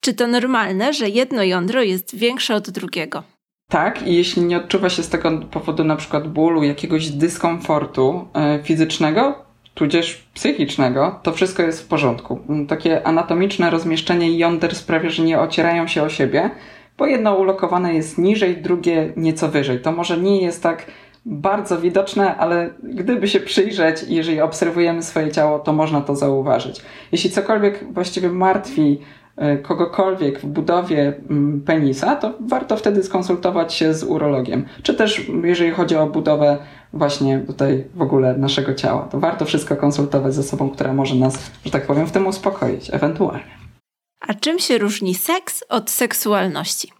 Czy 0.00 0.14
to 0.14 0.26
normalne, 0.26 0.92
że 0.92 1.08
jedno 1.08 1.42
jądro 1.42 1.82
jest 1.82 2.16
większe 2.16 2.54
od 2.54 2.70
drugiego? 2.70 3.22
Tak, 3.68 4.06
i 4.06 4.14
jeśli 4.14 4.42
nie 4.42 4.56
odczuwa 4.56 4.88
się 4.88 5.02
z 5.02 5.08
tego 5.08 5.38
powodu 5.38 5.84
na 5.84 5.96
przykład 5.96 6.28
bólu, 6.28 6.62
jakiegoś 6.62 7.10
dyskomfortu 7.10 8.28
yy, 8.34 8.64
fizycznego, 8.64 9.49
tudzież 9.80 10.24
psychicznego, 10.34 11.20
to 11.22 11.32
wszystko 11.32 11.62
jest 11.62 11.82
w 11.82 11.88
porządku. 11.88 12.40
Mm, 12.48 12.66
takie 12.66 13.06
anatomiczne 13.06 13.70
rozmieszczenie 13.70 14.38
jąder 14.38 14.74
sprawia, 14.74 15.10
że 15.10 15.22
nie 15.22 15.40
ocierają 15.40 15.86
się 15.86 16.02
o 16.02 16.08
siebie, 16.08 16.50
bo 16.98 17.06
jedno 17.06 17.34
ulokowane 17.34 17.94
jest 17.94 18.18
niżej, 18.18 18.56
drugie 18.56 19.12
nieco 19.16 19.48
wyżej. 19.48 19.80
To 19.80 19.92
może 19.92 20.18
nie 20.18 20.42
jest 20.42 20.62
tak 20.62 20.86
bardzo 21.26 21.80
widoczne, 21.80 22.36
ale 22.36 22.70
gdyby 22.82 23.28
się 23.28 23.40
przyjrzeć, 23.40 23.96
jeżeli 24.08 24.40
obserwujemy 24.40 25.02
swoje 25.02 25.32
ciało, 25.32 25.58
to 25.58 25.72
można 25.72 26.00
to 26.00 26.16
zauważyć. 26.16 26.82
Jeśli 27.12 27.30
cokolwiek 27.30 27.92
właściwie 27.92 28.28
martwi 28.28 29.00
kogokolwiek 29.62 30.40
w 30.40 30.46
budowie 30.46 31.14
mm, 31.30 31.60
penisa, 31.60 32.16
to 32.16 32.34
warto 32.40 32.76
wtedy 32.76 33.02
skonsultować 33.02 33.74
się 33.74 33.94
z 33.94 34.04
urologiem. 34.04 34.64
Czy 34.82 34.94
też, 34.94 35.30
jeżeli 35.44 35.70
chodzi 35.70 35.96
o 35.96 36.06
budowę 36.06 36.58
właśnie 36.92 37.38
tutaj 37.38 37.84
w 37.94 38.02
ogóle 38.02 38.36
naszego 38.36 38.74
ciała. 38.74 39.02
To 39.02 39.20
warto 39.20 39.44
wszystko 39.44 39.76
konsultować 39.76 40.34
ze 40.34 40.42
sobą, 40.42 40.70
która 40.70 40.92
może 40.92 41.14
nas, 41.14 41.50
że 41.64 41.70
tak 41.70 41.86
powiem, 41.86 42.06
w 42.06 42.12
tym 42.12 42.26
uspokoić, 42.26 42.90
ewentualnie. 42.92 43.60
A 44.20 44.34
czym 44.34 44.58
się 44.58 44.78
różni 44.78 45.14
seks 45.14 45.64
od 45.68 45.90
seksualności? 45.90 46.92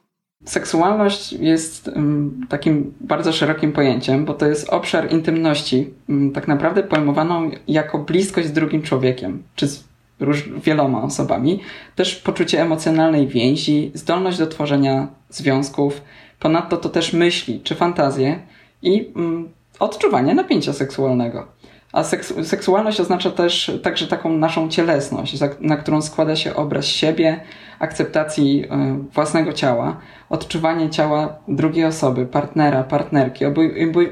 Seksualność 0.44 1.32
jest 1.32 1.88
um, 1.88 2.46
takim 2.48 2.94
bardzo 3.00 3.32
szerokim 3.32 3.72
pojęciem, 3.72 4.24
bo 4.24 4.34
to 4.34 4.46
jest 4.46 4.68
obszar 4.68 5.12
intymności, 5.12 5.94
tak 6.34 6.48
naprawdę 6.48 6.82
pojmowaną 6.82 7.50
jako 7.68 7.98
bliskość 7.98 8.48
z 8.48 8.52
drugim 8.52 8.82
człowiekiem, 8.82 9.42
czy 9.54 9.68
z 9.68 9.89
róż, 10.20 10.48
wieloma 10.64 11.02
osobami. 11.02 11.60
Też 11.96 12.16
poczucie 12.16 12.62
emocjonalnej 12.62 13.28
więzi, 13.28 13.90
zdolność 13.94 14.38
do 14.38 14.46
tworzenia 14.46 15.08
związków, 15.28 16.02
ponadto 16.38 16.76
to 16.76 16.88
też 16.88 17.12
myśli 17.12 17.60
czy 17.60 17.74
fantazje 17.74 18.42
i 18.82 19.12
um, 19.16 19.48
odczuwanie 19.78 20.34
napięcia 20.34 20.72
seksualnego. 20.72 21.46
A 21.92 22.04
seks 22.04 22.34
seksualność 22.42 23.00
oznacza 23.00 23.30
też 23.30 23.72
także 23.82 24.06
taką 24.06 24.32
naszą 24.32 24.68
cielesność, 24.68 25.38
na 25.60 25.76
którą 25.76 26.02
składa 26.02 26.36
się 26.36 26.54
obraz 26.54 26.86
siebie, 26.86 27.40
akceptacji 27.78 28.64
e, 28.70 28.98
własnego 29.12 29.52
ciała, 29.52 30.00
odczuwanie 30.28 30.90
ciała 30.90 31.38
drugiej 31.48 31.84
osoby, 31.84 32.26
partnera, 32.26 32.84
partnerki. 32.84 33.44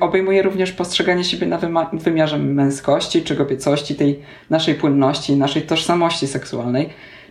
Obejmuje 0.00 0.42
również 0.42 0.72
postrzeganie 0.72 1.24
siebie 1.24 1.46
na 1.46 1.58
wymiarze 1.92 2.38
męskości 2.38 3.22
czy 3.22 3.36
kobiecości, 3.36 3.94
tej 3.94 4.20
naszej 4.50 4.74
płynności, 4.74 5.36
naszej 5.36 5.62
tożsamości 5.62 6.26
seksualnej. 6.26 6.88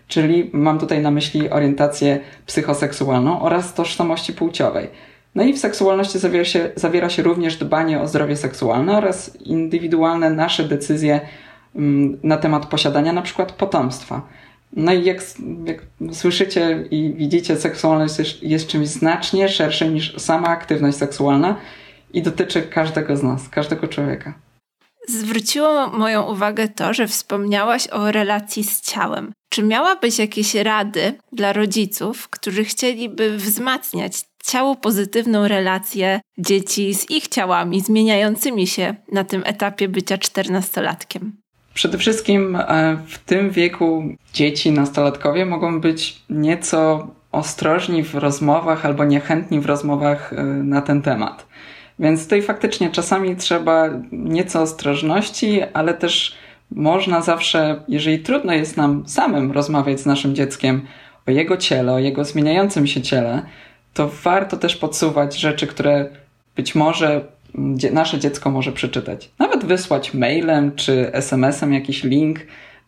Czyli 0.08 0.50
mam 0.54 0.80
tutaj 0.80 1.02
na 1.02 1.12
myśli 1.12 1.50
orientację 1.50 2.20
psychoseksualną 2.46 3.42
oraz 3.42 3.74
tożsamości 3.74 4.34
płciowej. 4.34 4.88
No 5.38 5.44
i 5.44 5.54
w 5.54 5.60
seksualności 5.60 6.20
zawiera 6.20 6.46
się, 6.46 6.72
zawiera 6.76 7.10
się 7.10 7.24
również 7.24 7.58
dbanie 7.58 8.02
o 8.02 8.08
zdrowie 8.08 8.36
seksualne 8.36 8.98
oraz 8.98 9.36
indywidualne 9.36 10.30
nasze 10.30 10.64
decyzje 10.64 11.22
mm, 11.76 12.20
na 12.24 12.38
temat 12.38 12.66
posiadania 12.66 13.14
na 13.14 13.22
przykład 13.22 13.52
potomstwa. 13.52 14.22
No 14.74 14.94
i 14.94 15.04
jak, 15.04 15.18
jak 15.66 15.82
słyszycie 16.14 16.86
i 16.92 17.14
widzicie, 17.14 17.56
seksualność 17.56 18.20
jest, 18.20 18.44
jest 18.44 18.68
czymś 18.68 18.88
znacznie 18.88 19.50
szerszym 19.50 19.94
niż 19.94 20.16
sama 20.18 20.48
aktywność 20.48 20.98
seksualna 20.98 21.56
i 22.14 22.22
dotyczy 22.22 22.62
każdego 22.62 23.18
z 23.18 23.24
nas, 23.24 23.50
każdego 23.50 23.88
człowieka. 23.88 24.34
Zwróciło 25.08 25.88
moją 25.88 26.32
uwagę 26.32 26.68
to, 26.68 26.94
że 26.94 27.08
wspomniałaś 27.08 27.88
o 27.88 28.12
relacji 28.12 28.64
z 28.64 28.82
ciałem. 28.82 29.32
Czy 29.50 29.64
miałabyś 29.64 30.20
jakieś 30.20 30.56
rady 30.56 31.14
dla 31.32 31.54
rodziców, 31.54 32.30
którzy 32.30 32.64
chcieliby 32.64 33.38
wzmacniać 33.38 34.24
ciało 34.48 34.76
pozytywną 34.76 35.48
relację 35.48 36.20
dzieci 36.38 36.96
z 36.96 37.12
ich 37.12 37.28
ciałami 37.28 37.82
zmieniającymi 37.82 38.68
się 38.68 38.96
na 39.12 39.24
tym 39.24 39.44
etapie 39.46 39.88
bycia 39.88 40.18
czternastolatkiem? 40.18 41.32
Przede 41.74 41.98
wszystkim 41.98 42.56
e, 42.56 42.98
w 43.08 43.18
tym 43.18 43.52
wieku 43.52 44.04
dzieci, 44.34 44.72
nastolatkowie 44.72 45.46
mogą 45.46 45.82
być 45.82 46.22
nieco 46.30 47.08
ostrożni 47.32 48.04
w 48.04 48.16
rozmowach 48.16 48.86
albo 48.86 49.06
niechętni 49.06 49.60
w 49.60 49.66
rozmowach 49.66 50.34
e, 50.34 50.44
na 50.44 50.82
ten 50.82 51.02
temat. 51.02 51.48
Więc 52.00 52.24
tutaj 52.24 52.42
faktycznie 52.42 52.90
czasami 52.90 53.36
trzeba 53.36 53.90
nieco 54.12 54.62
ostrożności, 54.62 55.62
ale 55.74 55.94
też 55.94 56.36
można 56.72 57.22
zawsze, 57.22 57.84
jeżeli 57.88 58.20
trudno 58.20 58.54
jest 58.54 58.78
nam 58.78 59.04
samym 59.08 59.52
rozmawiać 59.52 60.00
z 60.00 60.06
naszym 60.06 60.36
dzieckiem 60.36 60.82
o 61.28 61.32
jego 61.32 61.58
ciele, 61.58 61.94
o 61.94 62.00
jego 62.00 62.26
zmieniającym 62.26 62.88
się 62.88 63.02
ciele, 63.02 63.42
to 63.98 64.10
warto 64.24 64.58
też 64.58 64.76
podsuwać 64.76 65.38
rzeczy, 65.38 65.68
które 65.68 66.10
być 66.56 66.76
może 66.76 67.22
nasze 67.92 68.20
dziecko 68.20 68.52
może 68.52 68.72
przeczytać. 68.72 69.32
Nawet 69.40 69.66
wysłać 69.66 70.14
mailem 70.14 70.76
czy 70.76 71.14
SMS-em 71.14 71.74
jakiś 71.74 72.04
link 72.04 72.40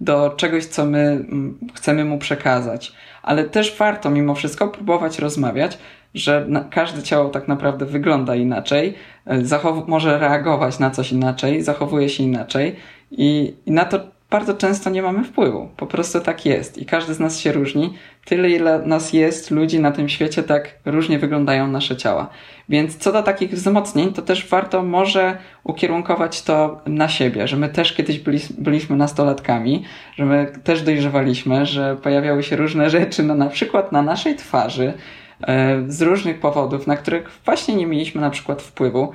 do 0.02 0.30
czegoś, 0.30 0.66
co 0.66 0.86
my 0.86 1.26
chcemy 1.74 2.06
mu 2.06 2.18
przekazać. 2.18 2.94
Ale 3.24 3.44
też 3.44 3.78
warto 3.78 4.10
mimo 4.10 4.36
wszystko 4.36 4.68
próbować 4.68 5.20
rozmawiać, 5.20 5.78
że 6.14 6.48
każde 6.72 7.04
ciało 7.04 7.30
tak 7.30 7.48
naprawdę 7.48 7.86
wygląda 7.86 8.36
inaczej, 8.36 8.94
e, 9.26 9.42
może 9.88 10.20
reagować 10.20 10.80
na 10.80 10.92
coś 10.92 11.12
inaczej, 11.12 11.64
zachowuje 11.64 12.10
się 12.10 12.24
inaczej 12.24 12.76
i, 13.12 13.54
i 13.66 13.72
na 13.72 13.86
to 13.86 14.00
bardzo 14.30 14.54
często 14.54 14.90
nie 14.90 15.02
mamy 15.02 15.24
wpływu. 15.24 15.70
Po 15.78 15.88
prostu 15.88 16.20
tak 16.20 16.46
jest 16.46 16.78
i 16.78 16.86
każdy 16.86 17.14
z 17.14 17.20
nas 17.20 17.40
się 17.40 17.52
różni. 17.52 17.94
Tyle, 18.26 18.50
ile 18.50 18.80
nas 18.80 19.14
jest 19.14 19.52
ludzi 19.52 19.80
na 19.80 19.92
tym 19.92 20.10
świecie, 20.10 20.44
tak 20.44 20.76
różnie 20.86 21.20
wyglądają 21.20 21.68
nasze 21.68 21.98
ciała. 21.98 22.30
Więc 22.70 22.98
co 22.98 23.12
do 23.12 23.24
takich 23.24 23.52
wzmocnień, 23.52 24.14
to 24.14 24.22
też 24.22 24.48
warto 24.48 24.84
może 24.84 25.38
ukierunkować 25.64 26.42
to 26.42 26.82
na 26.86 27.10
siebie, 27.10 27.48
że 27.48 27.58
my 27.58 27.70
też 27.70 27.94
kiedyś 27.94 28.20
byli, 28.20 28.40
byliśmy 28.58 28.96
nastolatkami, 28.96 29.84
że 30.16 30.26
my 30.26 30.52
też 30.64 30.82
dojrzewaliśmy, 30.82 31.66
że 31.66 31.96
pojawiały 31.96 32.44
się 32.44 32.56
różne 32.56 32.90
rzeczy, 32.90 33.24
no 33.24 33.36
na 33.36 33.48
przykład 33.48 33.92
na 33.92 34.02
naszej 34.02 34.36
twarzy, 34.36 34.94
e, 35.42 35.84
z 35.88 36.02
różnych 36.02 36.40
powodów, 36.40 36.88
na 36.88 36.98
których 36.98 37.30
właśnie 37.46 37.76
nie 37.76 37.88
mieliśmy 37.88 38.22
na 38.22 38.30
przykład 38.30 38.62
wpływu. 38.62 39.12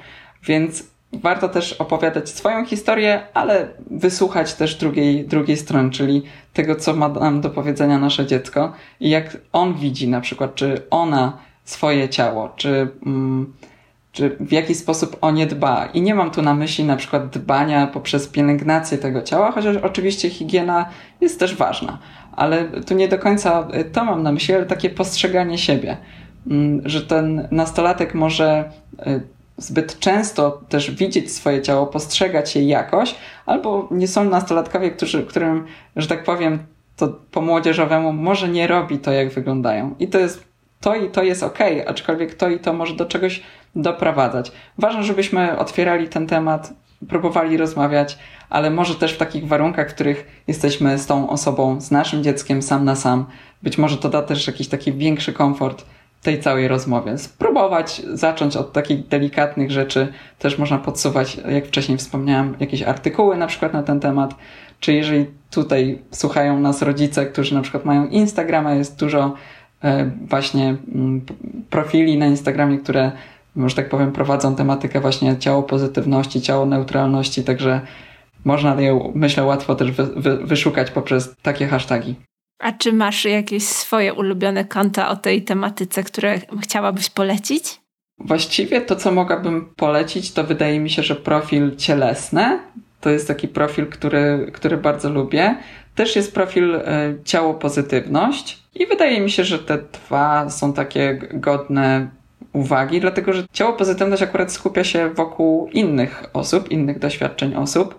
Więc 0.47 0.94
warto 1.23 1.49
też 1.49 1.73
opowiadać 1.73 2.29
swoją 2.29 2.65
historię, 2.65 3.21
ale 3.35 3.69
wysłuchać 3.91 4.55
też 4.55 4.75
drugiej, 4.75 5.25
drugiej 5.25 5.57
strony, 5.57 5.91
czyli 5.91 6.23
tego, 6.53 6.77
co 6.77 6.95
ma 6.97 7.09
nam 7.09 7.41
do 7.41 7.51
powiedzenia 7.51 7.99
nasze 7.99 8.27
dziecko 8.27 8.73
i 9.01 9.11
jak 9.11 9.37
on 9.53 9.75
widzi 9.75 10.09
na 10.09 10.21
przykład, 10.21 10.55
czy 10.55 10.83
ona 10.91 11.39
swoje 11.65 12.09
ciało, 12.09 12.53
czy, 12.57 12.89
mm, 13.07 13.53
czy 14.13 14.37
w 14.41 14.53
jaki 14.53 14.75
sposób 14.75 15.17
o 15.21 15.31
nie 15.31 15.47
dba. 15.47 15.87
I 15.87 16.03
nie 16.03 16.15
mam 16.15 16.31
tu 16.31 16.43
na 16.43 16.55
myśli 16.55 16.85
na 16.85 16.97
przykład 16.97 17.29
dbania 17.29 17.87
poprzez 17.87 18.29
pielęgnację 18.29 18.99
tego 18.99 19.23
ciała, 19.23 19.53
chociaż 19.53 19.77
oczywiście 19.77 20.31
higiena 20.31 20.87
jest 21.21 21.41
też 21.41 21.57
ważna, 21.57 21.99
ale 22.33 22.65
tu 22.65 22.95
nie 22.95 23.09
do 23.09 23.19
końca 23.19 23.69
to 23.93 24.05
mam 24.05 24.23
na 24.23 24.33
myśli, 24.33 24.55
ale 24.55 24.67
takie 24.67 24.91
postrzeganie 24.91 25.59
siebie, 25.59 25.97
mm, 26.51 26.83
że 26.85 27.03
ten 27.03 27.49
nastolatek 27.51 28.15
może 28.15 28.71
y, 29.07 29.35
zbyt 29.57 29.99
często 29.99 30.61
też 30.69 30.91
widzieć 30.91 31.33
swoje 31.33 31.63
ciało, 31.63 31.87
postrzegać 31.87 32.57
je 32.57 32.69
jakoś, 32.69 33.15
albo 33.47 33.89
nie 33.91 34.09
są 34.09 34.25
nastolatkowie, 34.25 34.91
którzy, 34.91 35.27
którym, 35.27 35.67
że 35.97 36.09
tak 36.09 36.25
powiem, 36.25 36.59
to 36.97 37.09
po 37.31 37.41
młodzieżowemu 37.41 38.13
może 38.13 38.49
nie 38.49 38.67
robi 38.67 38.99
to, 38.99 39.13
jak 39.13 39.31
wyglądają. 39.31 39.95
I 39.99 40.09
to 40.09 40.19
jest 40.19 40.45
to 40.81 40.95
i 40.95 41.11
to 41.11 41.23
jest 41.23 41.43
ok, 41.43 41.59
aczkolwiek 41.87 42.35
to 42.35 42.49
i 42.49 42.59
to 42.59 42.73
może 42.73 42.95
do 42.95 43.07
czegoś 43.07 43.43
doprowadzać. 43.77 44.53
Ważne, 44.79 45.03
żebyśmy 45.03 45.59
otwierali 45.59 46.09
ten 46.09 46.27
temat, 46.27 46.73
próbowali 47.09 47.57
rozmawiać, 47.57 48.19
ale 48.51 48.71
może 48.71 48.95
też 48.95 49.13
w 49.13 49.17
takich 49.17 49.49
warunkach, 49.49 49.91
w 49.91 49.95
których 49.95 50.43
jesteśmy 50.47 50.99
z 50.99 51.07
tą 51.07 51.31
osobą, 51.31 51.81
z 51.81 51.91
naszym 51.91 52.23
dzieckiem 52.25 52.63
sam 52.63 52.85
na 52.85 52.97
sam. 52.97 53.27
Być 53.63 53.79
może 53.79 53.97
to 53.97 54.09
da 54.09 54.23
też 54.23 54.47
jakiś 54.47 54.69
taki 54.69 54.93
większy 54.93 55.33
komfort 55.33 55.85
tej 56.25 56.41
całej 56.41 56.69
rozmowie. 56.69 57.19
Spróbować 57.19 58.03
zacząć 58.13 58.57
od 58.57 58.73
takich 58.73 59.09
delikatnych 59.09 59.71
rzeczy. 59.71 60.09
Też 60.39 60.59
można 60.59 60.79
podsuwać, 60.79 61.37
jak 61.49 61.67
wcześniej 61.67 61.99
wspomniałem, 61.99 62.57
jakieś 62.61 62.83
artykuły 62.83 63.37
na 63.37 63.47
przykład 63.47 63.73
na 63.73 63.83
ten 63.83 64.01
temat. 64.01 64.35
Czy 64.81 64.93
jeżeli 64.93 65.27
tutaj 65.51 65.99
słuchają 66.11 66.61
nas 66.61 66.83
rodzice, 66.83 67.27
którzy 67.27 67.55
na 67.55 67.63
przykład 67.63 67.85
mają 67.85 68.07
Instagrama, 68.07 68.75
jest 68.75 68.99
dużo 68.99 69.35
e, 69.85 70.11
właśnie 70.29 70.77
mm, 70.95 71.21
profili 71.71 72.19
na 72.19 72.27
Instagramie, 72.27 72.79
które, 72.79 73.13
że 73.57 73.75
tak 73.75 73.89
powiem, 73.89 74.13
prowadzą 74.13 74.57
tematykę 74.57 75.01
właśnie 75.01 75.37
ciało 75.37 75.63
pozytywności, 75.63 76.41
ciało 76.41 76.67
neutralności, 76.67 77.45
także 77.45 77.81
można 78.45 78.81
je, 78.81 79.13
myślę, 79.15 79.45
łatwo 79.45 79.75
też 79.75 79.91
wy, 79.91 80.07
wy, 80.17 80.37
wyszukać 80.37 80.91
poprzez 80.91 81.35
takie 81.43 81.67
hasztagi. 81.67 82.15
A 82.59 82.73
czy 82.73 82.93
masz 82.93 83.25
jakieś 83.25 83.63
swoje 83.63 84.15
ulubione 84.15 84.65
konta 84.65 85.09
o 85.09 85.17
tej 85.17 85.43
tematyce, 85.43 86.03
które 86.03 86.41
chciałabyś 86.63 87.11
polecić? 87.11 87.81
Właściwie 88.19 88.81
to, 88.81 88.97
co 88.97 89.13
mogłabym 89.13 89.75
polecić, 89.77 90.33
to 90.33 90.45
wydaje 90.45 90.81
mi 90.81 90.91
się, 90.91 91.03
że 91.03 91.17
profil 91.17 91.77
cielesny. 91.77 92.59
To 93.01 93.11
jest 93.11 93.29
taki 93.29 93.49
profil, 93.49 93.87
który, 93.87 94.51
który 94.53 94.77
bardzo 94.77 95.11
lubię. 95.11 95.57
Też 95.95 96.17
jest 96.17 96.35
profil 96.35 96.75
e, 96.75 97.15
ciało 97.25 97.55
pozytywność 97.55 98.59
i 98.75 98.87
wydaje 98.87 99.21
mi 99.21 99.31
się, 99.31 99.45
że 99.45 99.59
te 99.59 99.79
dwa 99.79 100.51
są 100.51 100.73
takie 100.73 101.19
godne 101.33 102.09
uwagi, 102.53 103.01
dlatego 103.01 103.33
że 103.33 103.45
ciało 103.53 103.73
pozytywność 103.73 104.23
akurat 104.23 104.53
skupia 104.53 104.85
się 104.85 105.11
wokół 105.11 105.69
innych 105.69 106.25
osób, 106.33 106.71
innych 106.71 106.99
doświadczeń 106.99 107.55
osób. 107.55 107.99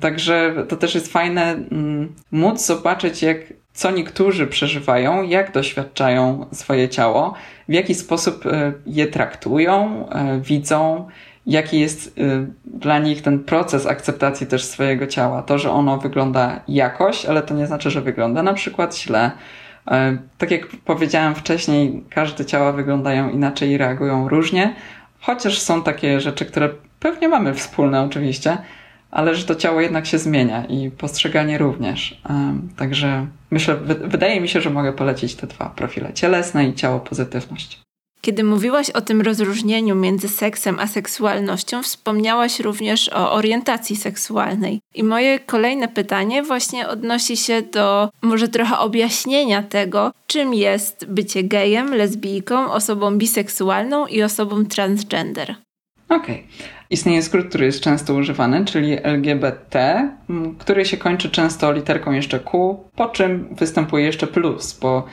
Także 0.00 0.54
to 0.68 0.76
też 0.76 0.94
jest 0.94 1.12
fajne 1.12 1.42
mm, 1.52 2.14
móc 2.30 2.66
zobaczyć, 2.66 3.22
jak 3.22 3.38
co 3.78 3.90
niektórzy 3.90 4.46
przeżywają, 4.46 5.22
jak 5.22 5.52
doświadczają 5.52 6.46
swoje 6.52 6.88
ciało, 6.88 7.34
w 7.68 7.72
jaki 7.72 7.94
sposób 7.94 8.46
e, 8.46 8.72
je 8.86 9.06
traktują, 9.06 10.08
e, 10.08 10.40
widzą, 10.40 11.08
jaki 11.46 11.80
jest 11.80 12.18
e, 12.18 12.46
dla 12.64 12.98
nich 12.98 13.22
ten 13.22 13.38
proces 13.38 13.86
akceptacji 13.86 14.46
też 14.46 14.64
swojego 14.64 15.06
ciała. 15.06 15.42
To, 15.42 15.58
że 15.58 15.70
ono 15.70 15.98
wygląda 15.98 16.60
jakoś, 16.68 17.26
ale 17.26 17.42
to 17.42 17.54
nie 17.54 17.66
znaczy, 17.66 17.90
że 17.90 18.00
wygląda 18.00 18.42
na 18.42 18.54
przykład 18.54 18.96
źle. 18.98 19.30
Tak 20.38 20.50
jak 20.50 20.66
powiedziałem 20.84 21.34
wcześniej, 21.34 22.04
każde 22.10 22.44
ciała 22.44 22.72
wyglądają 22.72 23.30
inaczej 23.30 23.70
i 23.70 23.78
reagują 23.78 24.28
różnie, 24.28 24.74
chociaż 25.20 25.58
są 25.58 25.82
takie 25.82 26.20
rzeczy, 26.20 26.44
które 26.44 26.68
pewnie 27.00 27.28
mamy 27.28 27.54
wspólne 27.54 28.02
oczywiście, 28.02 28.58
ale 29.10 29.34
że 29.34 29.44
to 29.44 29.54
ciało 29.54 29.80
jednak 29.80 30.06
się 30.06 30.18
zmienia 30.18 30.64
i 30.64 30.90
postrzeganie 30.90 31.58
również. 31.58 32.22
Także 32.76 33.26
myślę, 33.50 33.76
wydaje 34.04 34.40
mi 34.40 34.48
się, 34.48 34.60
że 34.60 34.70
mogę 34.70 34.92
polecić 34.92 35.34
te 35.34 35.46
dwa 35.46 35.70
profile: 35.70 36.12
cielesne 36.12 36.68
i 36.68 36.74
ciało 36.74 37.00
pozytywność. 37.00 37.80
Kiedy 38.20 38.44
mówiłaś 38.44 38.90
o 38.90 39.00
tym 39.00 39.20
rozróżnieniu 39.20 39.94
między 39.94 40.28
seksem 40.28 40.78
a 40.78 40.86
seksualnością, 40.86 41.82
wspomniałaś 41.82 42.60
również 42.60 43.08
o 43.08 43.32
orientacji 43.32 43.96
seksualnej. 43.96 44.80
I 44.94 45.04
moje 45.04 45.38
kolejne 45.38 45.88
pytanie 45.88 46.42
właśnie 46.42 46.88
odnosi 46.88 47.36
się 47.36 47.62
do 47.62 48.10
może 48.22 48.48
trochę 48.48 48.78
objaśnienia 48.78 49.62
tego, 49.62 50.12
czym 50.26 50.54
jest 50.54 51.06
bycie 51.08 51.42
gejem, 51.44 51.94
lesbijką, 51.94 52.72
osobą 52.72 53.18
biseksualną 53.18 54.06
i 54.06 54.22
osobą 54.22 54.66
transgender. 54.66 55.54
Okej. 56.08 56.18
Okay. 56.18 56.68
Istnieje 56.90 57.22
skrót, 57.22 57.48
który 57.48 57.66
jest 57.66 57.80
często 57.80 58.14
używany, 58.14 58.64
czyli 58.64 58.96
LGBT, 59.02 60.08
który 60.58 60.84
się 60.84 60.96
kończy 60.96 61.30
często 61.30 61.72
literką 61.72 62.12
jeszcze 62.12 62.40
Q, 62.40 62.78
po 62.96 63.06
czym 63.08 63.48
występuje 63.50 64.04
jeszcze 64.04 64.26
plus, 64.26 64.78
bo 64.80 65.04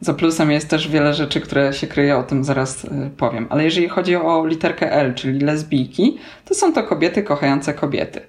za 0.00 0.14
plusem 0.14 0.50
jest 0.50 0.70
też 0.70 0.88
wiele 0.88 1.14
rzeczy, 1.14 1.40
które 1.40 1.72
się 1.72 1.86
kryje, 1.86 2.16
o 2.16 2.22
tym 2.22 2.44
zaraz 2.44 2.84
y, 2.84 3.10
powiem. 3.16 3.46
Ale 3.50 3.64
jeżeli 3.64 3.88
chodzi 3.88 4.16
o 4.16 4.46
literkę 4.46 4.92
L, 4.92 5.14
czyli 5.14 5.38
lesbijki, 5.38 6.18
to 6.44 6.54
są 6.54 6.72
to 6.72 6.82
kobiety 6.82 7.22
kochające 7.22 7.74
kobiety. 7.74 8.20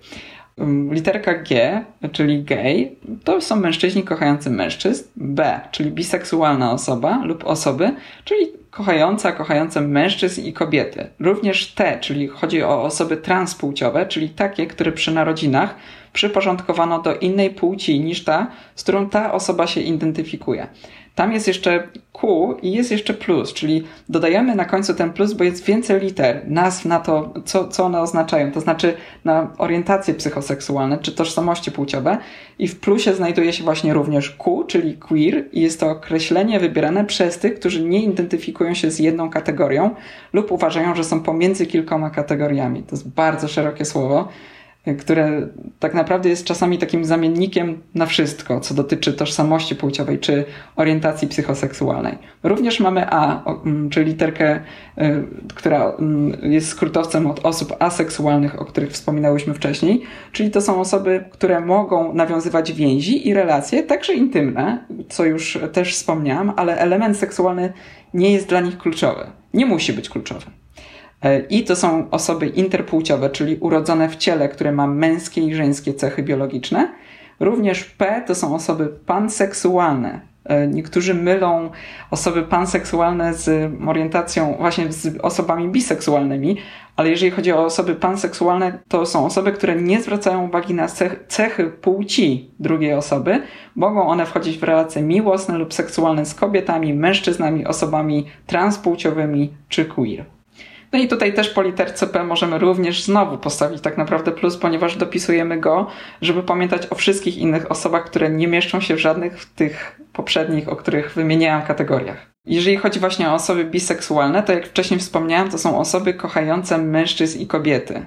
Literka 0.92 1.34
G, 1.34 1.82
czyli 2.12 2.44
gay, 2.44 2.96
to 3.24 3.42
są 3.42 3.56
mężczyźni 3.56 4.04
kochający 4.04 4.50
mężczyzn. 4.50 5.04
B, 5.16 5.60
czyli 5.72 5.92
biseksualna 5.92 6.72
osoba 6.72 7.22
lub 7.26 7.46
osoby, 7.46 7.96
czyli 8.24 8.48
kochająca, 8.76 9.32
kochające 9.32 9.82
mężczyzn 9.82 10.42
i 10.42 10.54
kobiety. 10.54 11.08
Również 11.20 11.74
T, 11.74 11.98
czyli 12.02 12.28
chodzi 12.28 12.64
o 12.64 12.84
osoby 12.84 13.18
transpłciowe, 13.18 14.06
czyli 14.06 14.30
takie, 14.30 14.68
które 14.68 14.92
przy 14.92 15.12
narodzinach 15.12 15.76
przyporządkowano 16.16 17.02
do 17.02 17.16
innej 17.16 17.50
płci 17.50 18.00
niż 18.00 18.24
ta, 18.24 18.48
z 18.76 18.84
którą 18.84 19.10
ta 19.10 19.34
osoba 19.34 19.68
się 19.68 19.82
identyfikuje. 19.82 20.68
Tam 21.16 21.32
jest 21.32 21.48
jeszcze 21.48 21.88
Q 22.14 22.58
i 22.62 22.72
jest 22.72 22.92
jeszcze 22.92 23.14
plus, 23.14 23.54
czyli 23.54 23.84
dodajemy 24.10 24.56
na 24.56 24.66
końcu 24.66 24.94
ten 24.94 25.14
plus, 25.14 25.34
bo 25.34 25.44
jest 25.44 25.66
więcej 25.66 26.00
liter, 26.00 26.42
nazw 26.48 26.86
na 26.86 27.00
to, 27.00 27.34
co, 27.46 27.68
co 27.68 27.86
one 27.86 28.02
oznaczają, 28.02 28.52
to 28.52 28.62
znaczy 28.62 28.94
na 29.26 29.54
orientacje 29.58 30.14
psychoseksualne 30.14 30.98
czy 30.98 31.12
tożsamości 31.12 31.72
płciowe. 31.72 32.18
I 32.60 32.68
w 32.68 32.80
plusie 32.80 33.14
znajduje 33.14 33.54
się 33.54 33.64
właśnie 33.64 33.94
również 33.94 34.30
Q, 34.30 34.64
czyli 34.68 34.98
queer, 34.98 35.44
i 35.52 35.62
jest 35.62 35.80
to 35.80 35.90
określenie 35.90 36.60
wybierane 36.60 37.06
przez 37.06 37.40
tych, 37.40 37.60
którzy 37.60 37.84
nie 37.84 38.04
identyfikują 38.04 38.74
się 38.74 38.92
z 38.92 39.00
jedną 39.00 39.30
kategorią 39.30 39.96
lub 40.34 40.52
uważają, 40.52 40.96
że 40.96 41.04
są 41.04 41.24
pomiędzy 41.24 41.66
kilkoma 41.66 42.10
kategoriami. 42.10 42.84
To 42.84 42.96
jest 42.96 43.10
bardzo 43.10 43.48
szerokie 43.48 43.86
słowo 43.86 44.28
które 44.94 45.48
tak 45.80 45.94
naprawdę 45.94 46.30
jest 46.30 46.46
czasami 46.46 46.78
takim 46.78 47.06
zamiennikiem 47.06 47.82
na 47.96 48.06
wszystko, 48.06 48.60
co 48.60 48.74
dotyczy 48.74 49.14
tożsamości 49.14 49.76
płciowej 49.76 50.20
czy 50.20 50.46
orientacji 50.76 51.28
psychoseksualnej. 51.28 52.18
Również 52.44 52.80
mamy 52.80 53.08
A, 53.10 53.44
mm, 53.66 53.90
czyli 53.90 54.06
literkę, 54.06 54.60
y, 54.98 55.24
która 55.56 55.96
mm, 56.00 56.52
jest 56.52 56.68
skrótowcem 56.68 57.28
od 57.28 57.46
osób 57.46 57.74
aseksualnych, 57.80 58.62
o 58.62 58.66
których 58.66 58.92
wspominałyśmy 58.92 59.54
wcześniej, 59.54 60.02
czyli 60.32 60.52
to 60.52 60.62
są 60.62 60.80
osoby, 60.80 61.24
które 61.32 61.62
mogą 61.62 62.14
nawiązywać 62.14 62.74
więzi 62.74 63.28
i 63.28 63.34
relacje, 63.34 63.84
także 63.84 64.14
intymne, 64.14 64.86
co 65.10 65.26
już 65.26 65.60
też 65.74 65.94
wspomniałam, 65.94 66.54
ale 66.56 66.78
element 66.78 67.18
seksualny 67.18 67.74
nie 68.14 68.32
jest 68.32 68.50
dla 68.50 68.62
nich 68.62 68.78
kluczowy. 68.78 69.26
Nie 69.54 69.66
musi 69.66 69.94
być 69.94 70.10
kluczowy. 70.10 70.46
E, 71.26 71.40
I 71.40 71.64
to 71.64 71.76
są 71.76 72.10
osoby 72.12 72.48
interpłciowe, 72.48 73.30
czyli 73.30 73.58
urodzone 73.58 74.10
w 74.10 74.16
ciele, 74.16 74.50
które 74.50 74.72
ma 74.72 74.88
męskie 74.88 75.42
i 75.42 75.56
żeńskie 75.56 75.94
cechy 75.94 76.24
biologiczne. 76.24 76.92
Również 77.40 77.84
P 77.84 78.24
to 78.28 78.36
są 78.36 78.56
osoby 78.56 78.88
panseksualne. 79.06 80.22
E, 80.44 80.68
niektórzy 80.68 81.14
mylą 81.14 81.70
osoby 82.12 82.44
panseksualne 82.44 83.34
z 83.34 83.72
orientacją, 83.88 84.56
właśnie 84.60 84.92
z 84.94 85.18
osobami 85.22 85.70
biseksualnymi, 85.70 86.58
ale 86.96 87.10
jeżeli 87.10 87.32
chodzi 87.32 87.52
o 87.54 87.66
osoby 87.66 87.96
panseksualne, 87.96 88.80
to 88.88 89.06
są 89.06 89.26
osoby, 89.26 89.52
które 89.52 89.76
nie 89.76 90.02
zwracają 90.02 90.48
uwagi 90.48 90.74
na 90.74 90.88
cechy 91.28 91.66
płci 91.66 92.50
drugiej 92.60 92.94
osoby. 92.94 93.42
Mogą 93.76 94.08
one 94.08 94.26
wchodzić 94.26 94.58
w 94.58 94.64
relacje 94.64 95.02
miłosne 95.02 95.58
lub 95.58 95.74
seksualne 95.74 96.26
z 96.26 96.36
kobietami, 96.36 96.94
mężczyznami, 96.94 97.66
osobami 97.66 98.26
transpłciowymi 98.46 99.54
czy 99.70 99.86
queer. 99.86 100.35
No 100.96 101.02
i 101.02 101.08
tutaj 101.08 101.34
też 101.34 101.50
po 101.50 101.62
literce 101.62 102.08
P 102.08 102.24
możemy 102.24 102.58
również 102.58 103.04
znowu 103.04 103.38
postawić 103.38 103.82
tak 103.82 103.98
naprawdę 103.98 104.32
plus, 104.32 104.58
ponieważ 104.58 104.98
dopisujemy 104.98 105.60
go, 105.60 105.88
żeby 106.22 106.44
pamiętać 106.44 106.88
o 106.92 106.96
wszystkich 106.96 107.38
innych 107.38 107.72
osobach, 107.72 108.06
które 108.06 108.30
nie 108.30 108.48
mieszczą 108.48 108.82
się 108.82 108.96
w 108.96 109.00
żadnych 109.00 109.40
w 109.40 109.54
tych 109.54 110.02
poprzednich, 110.14 110.70
o 110.70 110.76
których 110.76 111.14
wymieniałam 111.14 111.62
kategoriach. 111.62 112.18
Jeżeli 112.46 112.78
chodzi 112.78 113.00
właśnie 113.00 113.30
o 113.30 113.34
osoby 113.34 113.66
biseksualne, 113.66 114.44
to 114.44 114.54
jak 114.54 114.68
wcześniej 114.68 115.00
wspomniałam, 115.00 115.50
to 115.50 115.58
są 115.58 115.80
osoby 115.80 116.14
kochające 116.14 116.78
mężczyzn 116.78 117.40
i 117.40 117.48
kobiety. 117.48 118.06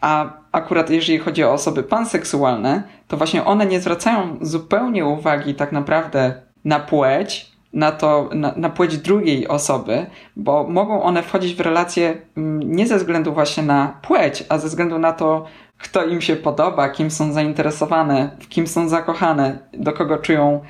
A 0.00 0.32
akurat 0.52 0.90
jeżeli 0.90 1.18
chodzi 1.18 1.44
o 1.44 1.52
osoby 1.52 1.82
panseksualne, 1.82 2.82
to 3.08 3.16
właśnie 3.16 3.44
one 3.44 3.66
nie 3.66 3.80
zwracają 3.80 4.38
zupełnie 4.40 5.06
uwagi 5.06 5.54
tak 5.54 5.72
naprawdę 5.72 6.34
na 6.64 6.80
płeć, 6.80 7.49
na 7.72 7.92
to, 7.92 8.28
na, 8.34 8.54
na 8.56 8.70
płeć 8.70 8.98
drugiej 8.98 9.48
osoby, 9.48 10.06
bo 10.36 10.66
mogą 10.68 11.02
one 11.02 11.22
wchodzić 11.22 11.54
w 11.54 11.60
relacje 11.60 12.22
mm, 12.36 12.72
nie 12.76 12.86
ze 12.86 12.96
względu 12.96 13.32
właśnie 13.32 13.62
na 13.62 13.98
płeć, 14.02 14.44
a 14.48 14.58
ze 14.58 14.68
względu 14.68 14.98
na 14.98 15.12
to, 15.12 15.44
kto 15.78 16.04
im 16.04 16.20
się 16.20 16.36
podoba, 16.36 16.88
kim 16.88 17.10
są 17.10 17.32
zainteresowane, 17.32 18.36
w 18.40 18.48
kim 18.48 18.66
są 18.66 18.88
zakochane, 18.88 19.58
do 19.72 19.92
kogo 19.92 20.18
czują 20.18 20.60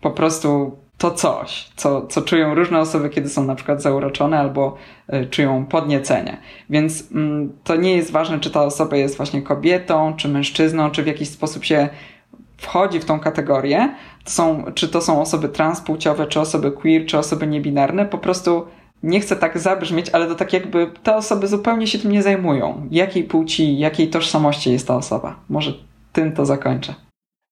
po 0.00 0.10
prostu 0.10 0.76
to 0.98 1.10
coś, 1.10 1.70
co, 1.76 2.06
co 2.06 2.22
czują 2.22 2.54
różne 2.54 2.80
osoby, 2.80 3.10
kiedy 3.10 3.28
są 3.28 3.44
na 3.44 3.54
przykład 3.54 3.82
zauroczone 3.82 4.38
albo 4.38 4.76
y, 5.14 5.26
czują 5.26 5.66
podniecenie. 5.66 6.36
Więc 6.70 7.00
y, 7.00 7.04
to 7.64 7.76
nie 7.76 7.96
jest 7.96 8.10
ważne, 8.10 8.40
czy 8.40 8.50
ta 8.50 8.64
osoba 8.64 8.96
jest 8.96 9.16
właśnie 9.16 9.42
kobietą, 9.42 10.14
czy 10.16 10.28
mężczyzną, 10.28 10.90
czy 10.90 11.02
w 11.02 11.06
jakiś 11.06 11.28
sposób 11.28 11.64
się 11.64 11.88
wchodzi 12.60 13.00
w 13.00 13.04
tą 13.04 13.20
kategorię, 13.20 13.94
to 14.24 14.30
są, 14.30 14.64
czy 14.74 14.88
to 14.88 15.00
są 15.00 15.20
osoby 15.20 15.48
transpłciowe, 15.48 16.26
czy 16.26 16.40
osoby 16.40 16.72
queer, 16.72 17.06
czy 17.06 17.18
osoby 17.18 17.46
niebinarne, 17.46 18.06
po 18.06 18.18
prostu 18.18 18.66
nie 19.02 19.20
chcę 19.20 19.36
tak 19.36 19.58
zabrzmieć, 19.58 20.10
ale 20.10 20.26
to 20.26 20.34
tak 20.34 20.52
jakby 20.52 20.90
te 21.02 21.16
osoby 21.16 21.48
zupełnie 21.48 21.86
się 21.86 21.98
tym 21.98 22.12
nie 22.12 22.22
zajmują. 22.22 22.88
Jakiej 22.90 23.24
płci, 23.24 23.78
jakiej 23.78 24.08
tożsamości 24.08 24.72
jest 24.72 24.86
ta 24.86 24.96
osoba. 24.96 25.40
Może 25.48 25.72
tym 26.12 26.32
to 26.32 26.46
zakończę. 26.46 26.94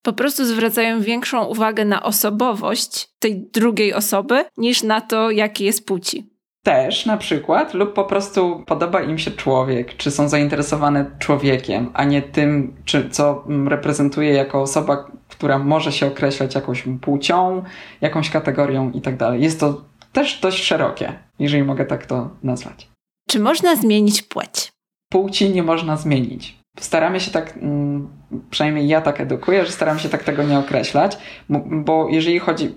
Po 0.03 0.13
prostu 0.13 0.45
zwracają 0.45 1.01
większą 1.01 1.45
uwagę 1.45 1.85
na 1.85 2.03
osobowość 2.03 3.09
tej 3.19 3.51
drugiej 3.53 3.95
osoby 3.95 4.45
niż 4.57 4.83
na 4.83 5.01
to, 5.01 5.31
jakie 5.31 5.65
jest 5.65 5.87
płci 5.87 6.28
też 6.63 7.07
na 7.07 7.17
przykład, 7.17 7.75
lub 7.75 7.93
po 7.93 8.05
prostu 8.05 8.63
podoba 8.67 9.03
im 9.03 9.19
się 9.19 9.31
człowiek, 9.31 9.97
czy 9.97 10.11
są 10.11 10.29
zainteresowane 10.29 11.11
człowiekiem, 11.19 11.91
a 11.95 12.05
nie 12.05 12.23
tym, 12.23 12.77
czy, 12.85 13.11
co 13.11 13.45
reprezentuje 13.67 14.33
jako 14.33 14.63
osoba, 14.63 15.11
która 15.29 15.59
może 15.59 15.93
się 15.93 16.07
określać 16.07 16.55
jakąś 16.55 16.85
płcią, 17.01 17.63
jakąś 18.01 18.31
kategorią 18.31 18.91
i 18.91 19.01
tak. 19.01 19.15
Jest 19.33 19.61
to 19.61 19.85
też 20.13 20.41
dość 20.41 20.65
szerokie, 20.65 21.19
jeżeli 21.39 21.65
mogę 21.65 21.85
tak 21.85 22.07
to 22.07 22.31
nazwać. 22.43 22.89
Czy 23.29 23.41
można 23.41 23.77
zmienić 23.77 24.23
płeć? 24.23 24.73
Płci 25.11 25.51
nie 25.51 25.63
można 25.63 25.97
zmienić 25.97 26.58
staramy 26.81 27.21
się 27.21 27.31
tak, 27.31 27.57
mm, 27.57 28.09
przynajmniej 28.51 28.89
ja 28.89 29.01
tak 29.01 29.21
edukuję, 29.21 29.67
że 29.67 29.73
staram 29.73 29.99
się 29.99 30.09
tak 30.09 30.25
tego 30.25 30.43
nie 30.43 30.59
określać, 30.59 31.19
bo 31.65 32.09
jeżeli 32.11 32.39
chodzi, 32.39 32.75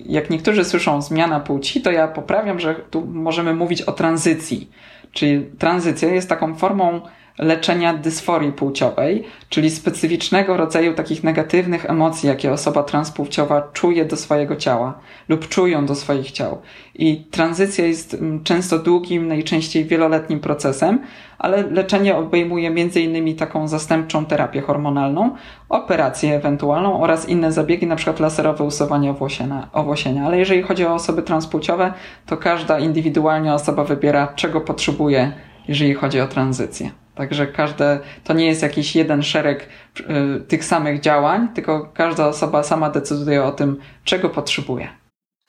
jak 0.00 0.30
niektórzy 0.30 0.64
słyszą 0.64 1.02
zmiana 1.02 1.40
płci, 1.40 1.80
to 1.80 1.90
ja 1.90 2.08
poprawiam, 2.08 2.60
że 2.60 2.74
tu 2.74 3.06
możemy 3.06 3.54
mówić 3.54 3.82
o 3.82 3.92
tranzycji. 3.92 4.70
Czyli 5.12 5.46
tranzycja 5.58 6.08
jest 6.08 6.28
taką 6.28 6.54
formą 6.54 7.00
leczenia 7.38 7.94
dysforii 7.94 8.52
płciowej, 8.52 9.24
czyli 9.48 9.70
specyficznego 9.70 10.56
rodzaju 10.56 10.94
takich 10.94 11.24
negatywnych 11.24 11.90
emocji, 11.90 12.28
jakie 12.28 12.52
osoba 12.52 12.82
transpłciowa 12.82 13.68
czuje 13.72 14.04
do 14.04 14.16
swojego 14.16 14.56
ciała 14.56 14.98
lub 15.28 15.48
czują 15.48 15.86
do 15.86 15.94
swoich 15.94 16.30
ciał. 16.30 16.62
I 16.94 17.24
tranzycja 17.30 17.86
jest 17.86 18.14
mm, 18.14 18.44
często 18.44 18.78
długim, 18.78 19.28
najczęściej 19.28 19.84
wieloletnim 19.84 20.40
procesem, 20.40 20.98
ale 21.38 21.62
leczenie 21.62 22.16
obejmuje 22.16 22.68
m.in. 22.68 23.36
taką 23.36 23.68
zastępczą 23.68 24.26
terapię 24.26 24.60
hormonalną, 24.60 25.36
operację 25.68 26.36
ewentualną 26.36 27.00
oraz 27.00 27.28
inne 27.28 27.52
zabiegi, 27.52 27.86
np. 27.86 28.14
laserowe 28.18 28.64
usuwanie 28.64 29.10
owłosienia, 29.10 29.68
owłosienia. 29.72 30.26
Ale 30.26 30.38
jeżeli 30.38 30.62
chodzi 30.62 30.86
o 30.86 30.94
osoby 30.94 31.22
transpłciowe, 31.22 31.92
to 32.26 32.36
każda 32.36 32.78
indywidualnie 32.78 33.54
osoba 33.54 33.84
wybiera, 33.84 34.32
czego 34.36 34.60
potrzebuje, 34.60 35.32
jeżeli 35.68 35.94
chodzi 35.94 36.20
o 36.20 36.28
tranzycję. 36.28 37.01
Także 37.14 37.46
każde, 37.46 38.00
to 38.24 38.32
nie 38.32 38.46
jest 38.46 38.62
jakiś 38.62 38.96
jeden 38.96 39.22
szereg 39.22 39.68
y, 40.00 40.40
tych 40.40 40.64
samych 40.64 41.00
działań, 41.00 41.48
tylko 41.54 41.90
każda 41.94 42.28
osoba 42.28 42.62
sama 42.62 42.90
decyduje 42.90 43.44
o 43.44 43.52
tym, 43.52 43.78
czego 44.04 44.30
potrzebuje. 44.30 44.88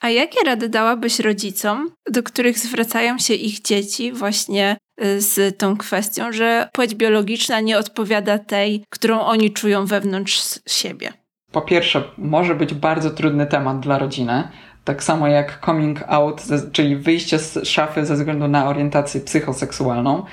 A 0.02 0.10
jakie 0.10 0.44
rady 0.46 0.68
dałabyś 0.68 1.20
rodzicom, 1.20 1.90
do 2.10 2.22
których 2.22 2.58
zwracają 2.58 3.18
się 3.18 3.34
ich 3.34 3.62
dzieci 3.62 4.12
właśnie 4.12 4.76
y, 5.04 5.20
z 5.20 5.58
tą 5.58 5.76
kwestią, 5.76 6.32
że 6.32 6.68
płeć 6.72 6.94
biologiczna 6.94 7.60
nie 7.60 7.78
odpowiada 7.78 8.38
tej, 8.38 8.84
którą 8.90 9.20
oni 9.20 9.52
czują 9.52 9.86
wewnątrz 9.86 10.58
siebie? 10.68 11.12
Po 11.52 11.62
pierwsze, 11.62 12.02
może 12.18 12.54
być 12.54 12.74
bardzo 12.74 13.10
trudny 13.10 13.46
temat 13.46 13.80
dla 13.80 13.98
rodziny. 13.98 14.48
Tak 14.84 15.02
samo 15.02 15.28
jak 15.28 15.60
coming 15.66 16.02
out, 16.06 16.42
czyli 16.72 16.96
wyjście 16.96 17.38
z 17.38 17.68
szafy 17.68 18.06
ze 18.06 18.14
względu 18.14 18.48
na 18.48 18.68
orientację 18.68 19.20
psychoseksualną. 19.20 20.24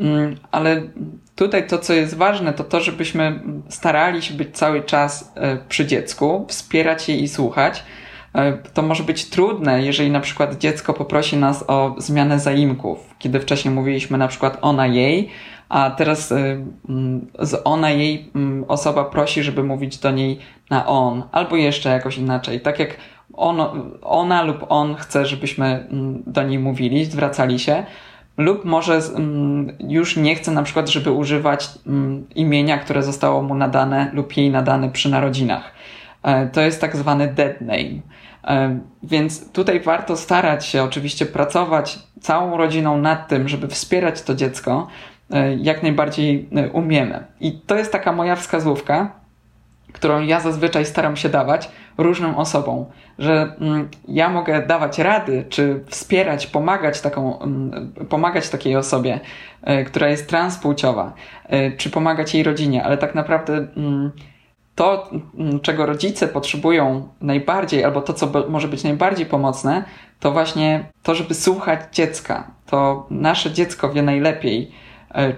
Mm, 0.00 0.36
ale 0.50 0.82
tutaj 1.36 1.66
to, 1.66 1.78
co 1.78 1.92
jest 1.92 2.16
ważne, 2.16 2.52
to 2.52 2.64
to, 2.64 2.80
żebyśmy 2.80 3.40
starali 3.68 4.22
się 4.22 4.34
być 4.34 4.56
cały 4.56 4.82
czas 4.82 5.32
e, 5.34 5.56
przy 5.68 5.86
dziecku, 5.86 6.46
wspierać 6.48 7.08
je 7.08 7.16
i 7.16 7.28
słuchać. 7.28 7.82
E, 8.34 8.52
to 8.52 8.82
może 8.82 9.02
być 9.02 9.24
trudne, 9.24 9.82
jeżeli 9.82 10.10
na 10.10 10.20
przykład 10.20 10.58
dziecko 10.58 10.94
poprosi 10.94 11.36
nas 11.36 11.64
o 11.68 11.94
zmianę 11.98 12.40
zaimków, 12.40 13.14
kiedy 13.18 13.40
wcześniej 13.40 13.74
mówiliśmy 13.74 14.18
na 14.18 14.28
przykład 14.28 14.58
ona 14.60 14.86
jej, 14.86 15.30
a 15.68 15.90
teraz 15.90 16.32
e, 16.32 16.36
mm, 16.88 17.26
z 17.38 17.60
ona 17.64 17.90
jej 17.90 18.30
mm, 18.34 18.64
osoba 18.68 19.04
prosi, 19.04 19.42
żeby 19.42 19.64
mówić 19.64 19.98
do 19.98 20.10
niej 20.10 20.38
na 20.70 20.86
on, 20.86 21.22
albo 21.32 21.56
jeszcze 21.56 21.90
jakoś 21.90 22.18
inaczej. 22.18 22.60
Tak 22.60 22.78
jak 22.78 22.96
on, 23.32 23.60
ona 24.02 24.42
lub 24.42 24.66
on 24.68 24.94
chce, 24.94 25.26
żebyśmy 25.26 25.86
do 26.26 26.42
niej 26.42 26.58
mówili, 26.58 27.04
zwracali 27.04 27.58
się, 27.58 27.86
lub 28.36 28.64
może 28.64 28.94
mm, 28.94 29.76
już 29.80 30.16
nie 30.16 30.34
chce 30.34 30.52
na 30.52 30.62
przykład, 30.62 30.88
żeby 30.88 31.12
używać 31.12 31.68
mm, 31.86 32.26
imienia, 32.34 32.78
które 32.78 33.02
zostało 33.02 33.42
mu 33.42 33.54
nadane 33.54 34.10
lub 34.12 34.36
jej 34.36 34.50
nadane 34.50 34.90
przy 34.90 35.10
narodzinach. 35.10 35.72
E, 36.22 36.46
to 36.46 36.60
jest 36.60 36.80
tak 36.80 36.96
zwany 36.96 37.28
dead 37.28 37.60
name. 37.60 38.00
E, 38.44 38.78
więc 39.02 39.52
tutaj 39.52 39.80
warto 39.80 40.16
starać 40.16 40.66
się 40.66 40.82
oczywiście 40.82 41.26
pracować 41.26 41.98
całą 42.20 42.56
rodziną 42.56 42.98
nad 42.98 43.28
tym, 43.28 43.48
żeby 43.48 43.68
wspierać 43.68 44.22
to 44.22 44.34
dziecko 44.34 44.86
e, 45.30 45.54
jak 45.54 45.82
najbardziej 45.82 46.48
umiemy. 46.72 47.24
I 47.40 47.52
to 47.52 47.76
jest 47.76 47.92
taka 47.92 48.12
moja 48.12 48.36
wskazówka, 48.36 49.10
którą 49.92 50.20
ja 50.20 50.40
zazwyczaj 50.40 50.86
staram 50.86 51.16
się 51.16 51.28
dawać 51.28 51.70
różnym 51.98 52.34
osobom, 52.34 52.84
że 53.18 53.52
mm, 53.60 53.88
ja 54.08 54.28
mogę 54.28 54.66
dawać 54.66 54.98
rady, 54.98 55.44
czy 55.48 55.84
wspierać, 55.86 56.46
pomagać, 56.46 57.00
taką, 57.00 57.38
mm, 57.40 57.92
pomagać 58.08 58.48
takiej 58.48 58.76
osobie, 58.76 59.20
y, 59.80 59.84
która 59.84 60.08
jest 60.08 60.28
transpłciowa, 60.28 61.12
y, 61.52 61.76
czy 61.76 61.90
pomagać 61.90 62.34
jej 62.34 62.42
rodzinie, 62.42 62.84
ale 62.84 62.98
tak 62.98 63.14
naprawdę 63.14 63.52
mm, 63.76 64.12
to, 64.74 65.10
czego 65.62 65.86
rodzice 65.86 66.28
potrzebują 66.28 67.08
najbardziej, 67.20 67.84
albo 67.84 68.02
to, 68.02 68.14
co 68.14 68.30
może 68.48 68.68
być 68.68 68.84
najbardziej 68.84 69.26
pomocne, 69.26 69.84
to 70.20 70.32
właśnie 70.32 70.84
to, 71.02 71.14
żeby 71.14 71.34
słuchać 71.34 71.80
dziecka. 71.92 72.50
To 72.66 73.06
nasze 73.10 73.50
dziecko 73.52 73.92
wie 73.92 74.02
najlepiej, 74.02 74.70
E, 74.70 74.85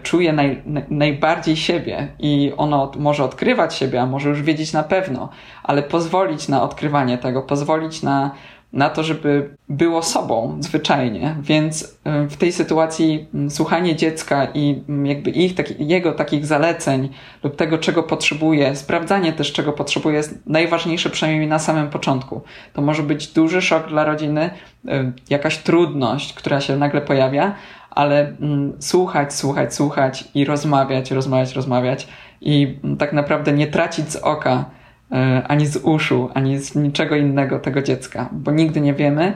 czuje 0.02 0.32
naj, 0.32 0.62
najbardziej 0.90 1.56
siebie 1.56 2.08
i 2.18 2.52
ono 2.56 2.92
może 2.98 3.24
odkrywać 3.24 3.74
siebie, 3.74 4.02
a 4.02 4.06
może 4.06 4.28
już 4.28 4.42
wiedzieć 4.42 4.72
na 4.72 4.82
pewno, 4.82 5.28
ale 5.62 5.82
pozwolić 5.82 6.48
na 6.48 6.62
odkrywanie 6.62 7.18
tego, 7.18 7.42
pozwolić 7.42 8.02
na, 8.02 8.30
na 8.72 8.90
to, 8.90 9.02
żeby 9.02 9.56
było 9.68 10.02
sobą 10.02 10.56
zwyczajnie. 10.60 11.36
Więc 11.40 11.98
e, 12.04 12.26
w 12.26 12.36
tej 12.36 12.52
sytuacji 12.52 13.28
słuchanie 13.48 13.96
dziecka 13.96 14.48
i 14.54 14.82
jakby 15.04 15.30
ich, 15.30 15.54
taki, 15.54 15.74
jego 15.78 16.12
takich 16.12 16.46
zaleceń 16.46 17.08
lub 17.42 17.56
tego, 17.56 17.78
czego 17.78 18.02
potrzebuje, 18.02 18.76
sprawdzanie 18.76 19.32
też, 19.32 19.52
czego 19.52 19.72
potrzebuje, 19.72 20.16
jest 20.16 20.46
najważniejsze 20.46 21.10
przynajmniej 21.10 21.48
na 21.48 21.58
samym 21.58 21.90
początku. 21.90 22.40
To 22.72 22.82
może 22.82 23.02
być 23.02 23.26
duży 23.26 23.62
szok 23.62 23.88
dla 23.88 24.04
rodziny, 24.04 24.50
e, 24.88 25.12
jakaś 25.30 25.58
trudność, 25.58 26.32
która 26.32 26.60
się 26.60 26.76
nagle 26.76 27.00
pojawia, 27.00 27.54
ale 27.98 28.28
mm, 28.40 28.72
słuchać, 28.78 29.34
słuchać, 29.34 29.74
słuchać 29.74 30.28
i 30.34 30.44
rozmawiać, 30.44 31.10
rozmawiać, 31.10 31.52
rozmawiać 31.52 32.08
i 32.40 32.78
mm, 32.84 32.96
tak 32.96 33.12
naprawdę 33.12 33.52
nie 33.52 33.66
tracić 33.66 34.12
z 34.12 34.16
oka 34.16 34.64
y, 35.12 35.14
ani 35.48 35.66
z 35.66 35.76
uszu, 35.76 36.30
ani 36.34 36.58
z 36.58 36.74
niczego 36.74 37.16
innego 37.16 37.58
tego 37.58 37.82
dziecka, 37.82 38.28
bo 38.32 38.50
nigdy 38.50 38.80
nie 38.80 38.94
wiemy, 38.94 39.34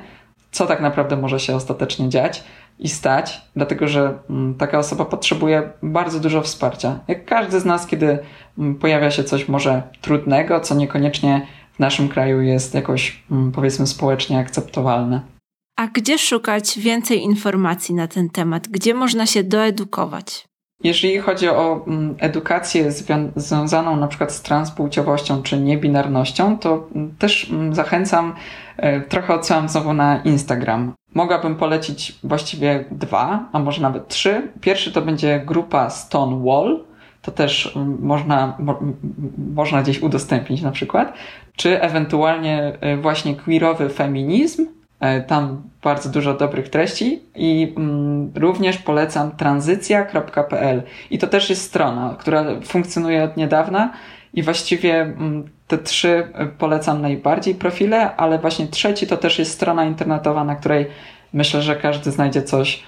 co 0.50 0.66
tak 0.66 0.80
naprawdę 0.80 1.16
może 1.16 1.40
się 1.40 1.56
ostatecznie 1.56 2.08
dziać 2.08 2.44
i 2.78 2.88
stać, 2.88 3.40
dlatego 3.56 3.88
że 3.88 4.18
mm, 4.30 4.54
taka 4.54 4.78
osoba 4.78 5.04
potrzebuje 5.04 5.62
bardzo 5.82 6.20
dużo 6.20 6.42
wsparcia. 6.42 6.98
Jak 7.08 7.24
każdy 7.24 7.60
z 7.60 7.64
nas, 7.64 7.86
kiedy 7.86 8.18
pojawia 8.80 9.10
się 9.10 9.24
coś 9.24 9.48
może 9.48 9.82
trudnego, 10.00 10.60
co 10.60 10.74
niekoniecznie 10.74 11.46
w 11.72 11.78
naszym 11.78 12.08
kraju 12.08 12.42
jest 12.42 12.74
jakoś, 12.74 13.22
powiedzmy, 13.54 13.86
społecznie 13.86 14.38
akceptowalne. 14.38 15.31
A 15.76 15.86
gdzie 15.86 16.18
szukać 16.18 16.78
więcej 16.78 17.22
informacji 17.22 17.94
na 17.94 18.08
ten 18.08 18.30
temat? 18.30 18.68
Gdzie 18.68 18.94
można 18.94 19.26
się 19.26 19.44
doedukować? 19.44 20.44
Jeżeli 20.84 21.18
chodzi 21.18 21.48
o 21.48 21.84
mm, 21.86 22.14
edukację 22.18 22.92
związaną 23.36 23.96
na 23.96 24.08
przykład 24.08 24.32
z 24.32 24.42
transpłciowością 24.42 25.42
czy 25.42 25.58
niebinarnością, 25.58 26.58
to 26.58 26.88
mm, 26.94 27.14
też 27.18 27.50
mm, 27.50 27.74
zachęcam, 27.74 28.34
e, 28.76 29.00
trochę 29.00 29.34
odsyłam 29.34 29.68
znowu 29.68 29.92
na 29.92 30.22
Instagram. 30.22 30.92
Mogłabym 31.14 31.56
polecić 31.56 32.18
właściwie 32.24 32.84
dwa, 32.90 33.48
a 33.52 33.58
może 33.58 33.82
nawet 33.82 34.08
trzy. 34.08 34.48
Pierwszy 34.60 34.92
to 34.92 35.02
będzie 35.02 35.42
grupa 35.46 35.90
Stonewall, 35.90 36.84
to 37.22 37.30
też 37.30 37.78
można, 38.00 38.56
mo, 38.58 38.80
można 39.54 39.82
gdzieś 39.82 40.02
udostępnić 40.02 40.62
na 40.62 40.70
przykład, 40.70 41.14
czy 41.56 41.80
ewentualnie 41.80 42.78
e, 42.80 42.96
właśnie 42.96 43.36
queerowy 43.36 43.88
feminizm, 43.88 44.66
tam 45.26 45.62
bardzo 45.82 46.08
dużo 46.08 46.34
dobrych 46.34 46.68
treści 46.68 47.22
i 47.34 47.74
mm, 47.76 48.32
również 48.34 48.78
polecam 48.78 49.30
tranzycja.pl. 49.36 50.82
I 51.10 51.18
to 51.18 51.26
też 51.26 51.50
jest 51.50 51.62
strona, 51.62 52.16
która 52.18 52.44
funkcjonuje 52.64 53.24
od 53.24 53.36
niedawna 53.36 53.92
i 54.34 54.42
właściwie 54.42 55.00
mm, 55.00 55.44
te 55.66 55.78
trzy 55.78 56.28
e, 56.34 56.46
polecam 56.46 57.02
najbardziej 57.02 57.54
profile, 57.54 58.16
ale 58.16 58.38
właśnie 58.38 58.66
trzeci 58.66 59.06
to 59.06 59.16
też 59.16 59.38
jest 59.38 59.52
strona 59.52 59.84
internetowa, 59.84 60.44
na 60.44 60.56
której 60.56 60.86
myślę, 61.32 61.62
że 61.62 61.76
każdy 61.76 62.10
znajdzie 62.10 62.42
coś, 62.42 62.82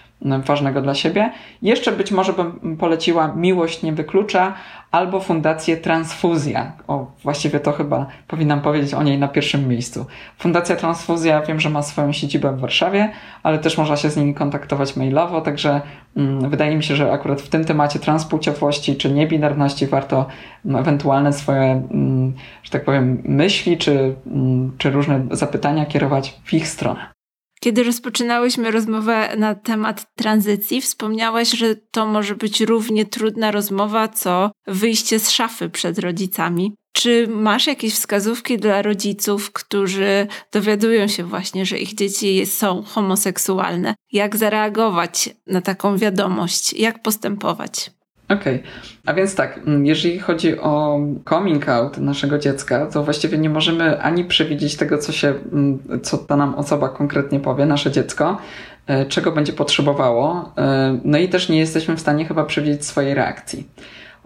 ważnego 0.45 0.83
dla 0.83 0.95
siebie. 0.95 1.33
Jeszcze 1.63 1.93
być 1.93 2.13
może 2.13 2.33
bym 2.33 2.77
poleciła 2.77 3.33
Miłość 3.37 3.83
nie 3.83 3.93
wyklucza 3.93 4.55
albo 4.91 5.21
Fundację 5.21 5.77
Transfuzja. 5.77 6.73
O, 6.87 7.07
właściwie 7.23 7.61
to 7.61 7.73
chyba 7.73 8.07
powinnam 8.29 8.61
powiedzieć 8.61 8.95
o 8.95 9.03
niej 9.03 9.19
na 9.19 9.29
pierwszym 9.29 9.69
miejscu. 9.69 10.07
Fundacja 10.39 10.77
Transfuzja 10.77 11.43
wiem, 11.43 11.61
że 11.61 11.71
ma 11.71 11.83
swoją 11.83 12.13
siedzibę 12.13 12.53
w 12.53 12.61
Warszawie, 12.61 13.11
ale 13.43 13.59
też 13.59 13.79
można 13.79 13.97
się 13.97 14.11
z 14.11 14.17
nimi 14.17 14.35
kontaktować 14.35 14.97
mailowo, 14.97 15.41
także 15.41 15.81
mm, 16.17 16.51
wydaje 16.51 16.77
mi 16.77 16.83
się, 16.83 16.97
że 16.97 17.13
akurat 17.13 17.43
w 17.43 17.49
tym 17.49 17.65
temacie 17.65 17.99
transpłciowości 17.99 18.97
czy 18.97 19.11
niebinarności 19.11 19.87
warto 19.87 20.27
mm, 20.65 20.81
ewentualne 20.81 21.33
swoje, 21.33 21.83
mm, 21.91 22.33
że 22.63 22.71
tak 22.71 22.85
powiem, 22.85 23.23
myśli 23.25 23.79
czy, 23.79 24.15
mm, 24.27 24.73
czy 24.79 24.91
różne 24.91 25.21
zapytania 25.31 25.87
kierować 25.87 26.41
w 26.45 26.55
ich 26.55 26.69
stronę. 26.69 27.15
Kiedy 27.65 27.83
rozpoczynałyśmy 27.83 28.71
rozmowę 28.71 29.37
na 29.37 29.55
temat 29.55 30.15
tranzycji, 30.15 30.81
wspomniałaś, 30.81 31.51
że 31.51 31.77
to 31.77 32.07
może 32.07 32.35
być 32.35 32.61
równie 32.61 33.05
trudna 33.05 33.51
rozmowa, 33.51 34.09
co 34.09 34.51
wyjście 34.67 35.19
z 35.21 35.31
szafy 35.31 35.71
przed 35.71 35.99
rodzicami. 35.99 36.75
Czy 36.93 37.29
masz 37.29 37.67
jakieś 37.67 37.95
wskazówki 37.95 38.59
dla 38.59 38.83
rodziców, 38.83 39.53
którzy 39.53 40.27
dowiadują 40.53 41.09
się 41.09 41.25
właśnie, 41.25 41.67
że 41.67 41.79
ich 41.79 41.95
dzieci 41.95 42.47
są 42.47 42.83
homoseksualne? 42.83 43.95
Jak 44.13 44.37
zareagować 44.37 45.31
na 45.47 45.61
taką 45.61 45.99
wiadomość? 45.99 46.73
Jak 46.73 47.03
postępować? 47.03 47.91
Okej, 48.35 48.55
okay. 48.55 48.71
a 49.07 49.15
więc 49.15 49.35
tak, 49.35 49.61
mm, 49.67 49.87
jeżeli 49.87 50.19
chodzi 50.19 50.59
o 50.59 51.01
coming 51.29 51.69
out 51.69 51.99
naszego 51.99 52.39
dziecka, 52.39 52.87
to 52.87 53.03
właściwie 53.05 53.39
nie 53.39 53.51
możemy 53.51 54.03
ani 54.03 54.25
przewidzieć 54.25 54.77
tego, 54.77 54.99
co 54.99 55.13
się, 55.13 55.35
mm, 55.53 55.79
co 56.03 56.19
ta 56.19 56.37
nam 56.37 56.55
osoba 56.55 56.89
konkretnie 56.89 57.41
powie, 57.41 57.67
nasze 57.67 57.91
dziecko, 57.91 58.39
e, 58.87 59.07
czego 59.07 59.33
będzie 59.33 59.53
potrzebowało, 59.53 60.53
e, 60.59 60.99
no 61.05 61.19
i 61.19 61.29
też 61.29 61.49
nie 61.49 61.59
jesteśmy 61.59 61.97
w 61.97 62.01
stanie 62.01 62.25
chyba 62.25 62.45
przewidzieć 62.45 62.85
swojej 62.85 63.15
reakcji. 63.15 63.69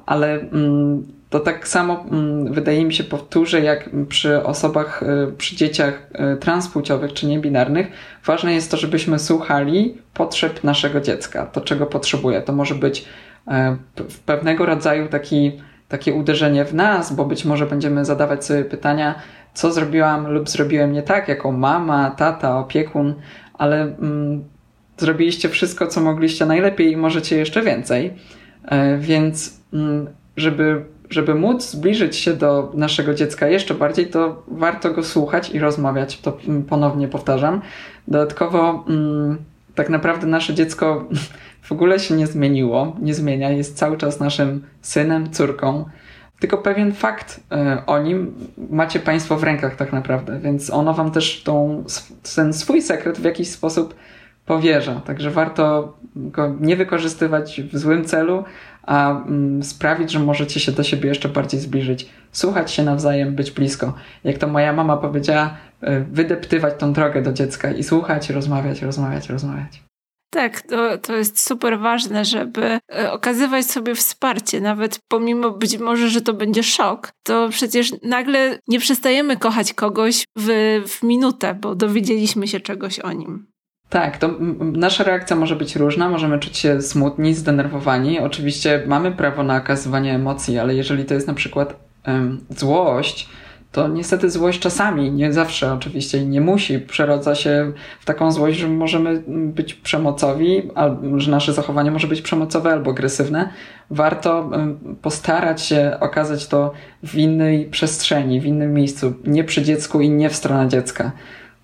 Ale 0.07 0.41
mm, 0.41 1.07
to 1.31 1.41
tak 1.41 1.69
samo 1.69 2.05
wydaje 2.51 2.85
mi 2.85 2.95
się 2.95 3.05
powtórzę, 3.05 3.61
jak 3.61 3.91
przy 4.09 4.43
osobach, 4.43 5.03
e, 5.03 5.33
przy 5.39 5.57
dzieciach 5.57 6.11
transpłciowych 6.41 7.13
czy 7.13 7.27
niebinarnych, 7.27 7.87
ważne 8.25 8.55
jest 8.55 8.71
to, 8.71 8.77
żebyśmy 8.77 9.19
słuchali 9.19 9.99
potrzeb 10.15 10.65
naszego 10.65 11.01
dziecka, 11.01 11.47
to 11.47 11.61
czego 11.61 11.87
potrzebuje. 11.87 12.43
To 12.43 12.53
może 12.53 12.75
być 12.75 13.05
E, 13.49 13.77
pewnego 14.27 14.67
rodzaju 14.67 15.09
taki, 15.09 15.53
takie 15.89 16.15
uderzenie 16.15 16.65
w 16.65 16.75
nas, 16.75 17.13
bo 17.13 17.25
być 17.25 17.45
może 17.45 17.67
będziemy 17.67 18.05
zadawać 18.05 18.45
sobie 18.45 18.65
pytania, 18.65 19.15
co 19.55 19.73
zrobiłam 19.73 20.33
lub 20.33 20.49
zrobiłem 20.49 20.93
nie 20.93 21.03
tak, 21.03 21.29
jako 21.29 21.53
mama, 21.53 22.11
tata, 22.11 22.59
opiekun, 22.59 23.15
ale 23.55 23.83
mm, 23.83 24.45
zrobiliście 24.99 25.49
wszystko, 25.49 25.87
co 25.87 26.01
mogliście 26.01 26.47
najlepiej 26.47 26.93
i 26.93 26.97
możecie 26.97 27.37
jeszcze 27.37 27.63
więcej. 27.63 28.15
E, 28.65 28.99
więc, 28.99 29.61
mm, 29.73 30.07
żeby, 30.37 30.85
żeby 31.11 31.35
móc 31.35 31.71
zbliżyć 31.71 32.17
się 32.17 32.35
do 32.35 32.73
naszego 32.75 33.15
dziecka 33.15 33.49
jeszcze 33.49 33.75
bardziej, 33.75 34.07
to 34.07 34.43
warto 34.49 34.91
go 34.91 35.03
słuchać 35.03 35.51
i 35.51 35.59
rozmawiać. 35.59 36.21
To 36.21 36.39
mm, 36.49 36.63
ponownie 36.63 37.09
powtarzam. 37.09 37.61
Dodatkowo, 38.09 38.85
mm, 38.89 39.39
tak 39.75 39.89
naprawdę 39.89 40.27
nasze 40.27 40.55
dziecko 40.55 41.05
w 41.69 41.73
ogóle 41.73 41.99
się 41.99 42.15
nie 42.15 42.27
zmieniło, 42.27 42.97
nie 43.01 43.15
zmienia, 43.15 43.51
jest 43.51 43.77
cały 43.77 43.97
czas 43.97 44.21
naszym 44.21 44.65
synem, 44.83 45.31
córką. 45.31 45.85
Tylko 46.41 46.59
pewien 46.59 46.93
fakt 46.93 47.41
e, 47.53 47.83
o 47.87 47.99
nim 47.99 48.35
macie 48.71 49.01
Państwo 49.01 49.37
w 49.37 49.43
rękach 49.43 49.77
tak 49.77 49.93
naprawdę, 49.93 50.41
więc 50.41 50.71
ono 50.71 50.95
Wam 50.95 51.11
też 51.11 51.43
tą, 51.43 51.85
ten 52.37 52.53
swój 52.53 52.83
sekret 52.83 53.19
w 53.19 53.25
jakiś 53.25 53.51
sposób 53.51 53.95
powierza. 54.47 55.01
Także 55.01 55.31
warto 55.31 55.95
go 56.17 56.55
nie 56.61 56.77
wykorzystywać 56.77 57.61
w 57.73 57.79
złym 57.79 58.05
celu, 58.05 58.45
a 58.83 59.11
mm, 59.11 59.63
sprawić, 59.63 60.11
że 60.11 60.19
możecie 60.19 60.61
się 60.61 60.73
do 60.73 60.83
siebie 60.83 61.09
jeszcze 61.09 61.29
bardziej 61.29 61.61
zbliżyć, 61.61 62.09
słuchać 62.33 62.71
się 62.71 62.83
nawzajem, 62.83 63.35
być 63.35 63.51
blisko. 63.51 63.95
Jak 64.25 64.39
to 64.39 64.47
moja 64.47 64.73
mama 64.73 64.97
powiedziała, 64.97 65.57
e, 65.81 66.01
wydeptywać 66.01 66.75
tą 66.79 66.93
drogę 66.93 67.23
do 67.23 67.33
dziecka 67.33 67.71
i 67.71 67.83
słuchać, 67.83 68.31
rozmawiać, 68.31 68.83
rozmawiać, 68.83 69.29
rozmawiać. 69.29 69.88
Tak, 70.31 70.63
to, 70.63 70.99
to 70.99 71.17
jest 71.17 71.47
super 71.49 71.79
ważne, 71.79 72.25
żeby 72.25 72.79
e, 72.95 73.13
okazywać 73.13 73.67
sobie 73.67 73.95
wsparcie, 73.95 74.61
nawet 74.61 75.01
pomimo 75.09 75.51
być 75.51 75.79
może, 75.79 76.09
że 76.09 76.21
to 76.21 76.35
będzie 76.35 76.63
szok, 76.63 77.13
to 77.23 77.49
przecież 77.49 77.93
nagle 78.03 78.59
nie 78.69 78.79
przestajemy 78.79 79.37
kochać 79.37 79.75
kogoś 79.75 80.25
w, 80.37 80.49
w 80.89 81.03
minutę, 81.03 81.55
bo 81.55 81.75
dowiedzieliśmy 81.75 82.49
się 82.49 82.61
czegoś 82.61 83.01
o 83.01 83.13
nim. 83.13 83.47
Tak, 83.89 84.19
to 84.19 84.31
nasza 84.61 85.05
reakcja 85.05 85.37
może 85.37 85.57
być 85.57 85.77
różna. 85.77 86.09
Możemy 86.09 86.39
czuć 86.39 86.57
się 86.57 86.83
smutni, 86.83 87.35
zdenerwowani. 87.35 88.21
Oczywiście 88.21 88.83
mamy 88.87 89.13
prawo 89.13 89.43
na 89.43 89.57
okazywanie 89.57 90.15
emocji, 90.15 90.59
ale 90.59 90.75
jeżeli 90.75 91.05
to 91.05 91.15
jest 91.15 91.27
na 91.27 91.35
przykład 91.35 91.81
um, 92.07 92.45
złość, 92.51 93.29
to 93.79 93.89
niestety 93.89 94.31
złość 94.31 94.61
czasami, 94.61 95.13
nie 95.13 95.33
zawsze 95.33 95.73
oczywiście 95.73 96.19
i 96.19 96.27
nie 96.27 96.41
musi, 96.41 96.79
przerodza 96.79 97.35
się 97.35 97.73
w 98.01 98.05
taką 98.05 98.33
złość, 98.33 98.59
że 98.59 98.69
możemy 98.69 99.23
być 99.29 99.75
przemocowi, 99.75 100.71
albo 100.75 101.21
że 101.21 101.31
nasze 101.31 101.53
zachowanie 101.53 101.91
może 101.91 102.07
być 102.07 102.23
przemocowe 102.23 102.73
albo 102.73 102.91
agresywne. 102.91 103.49
Warto 103.91 104.51
postarać 105.03 105.63
się 105.63 105.97
okazać 106.01 106.47
to 106.47 106.73
w 107.03 107.15
innej 107.15 107.67
przestrzeni, 107.67 108.41
w 108.41 108.47
innym 108.47 108.75
miejscu, 108.75 109.15
nie 109.25 109.45
przy 109.45 109.63
dziecku 109.63 110.01
i 110.01 110.11
nie 110.11 110.31
w 110.31 110.37
stronę 110.37 110.69
dziecka. 110.69 111.13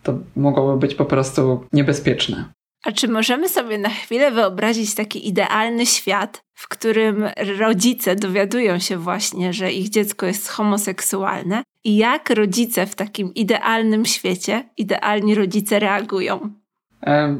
To 0.02 0.18
mogłoby 0.36 0.78
być 0.78 0.94
po 0.94 1.04
prostu 1.04 1.64
niebezpieczne. 1.72 2.44
A 2.84 2.92
czy 2.92 3.08
możemy 3.08 3.48
sobie 3.48 3.78
na 3.78 3.88
chwilę 3.88 4.30
wyobrazić 4.30 4.94
taki 4.94 5.28
idealny 5.28 5.86
świat, 5.86 6.44
w 6.54 6.68
którym 6.68 7.24
rodzice 7.58 8.16
dowiadują 8.16 8.78
się 8.78 8.96
właśnie, 8.96 9.52
że 9.52 9.72
ich 9.72 9.88
dziecko 9.88 10.26
jest 10.26 10.48
homoseksualne 10.48 11.62
i 11.84 11.96
jak 11.96 12.30
rodzice 12.30 12.86
w 12.86 12.94
takim 12.94 13.34
idealnym 13.34 14.04
świecie, 14.04 14.64
idealni 14.76 15.34
rodzice 15.34 15.78
reagują? 15.78 16.50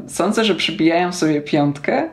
Sądzę, 0.07 0.45
że 0.45 0.55
przybijają 0.55 1.13
sobie 1.13 1.41
piątkę 1.41 2.11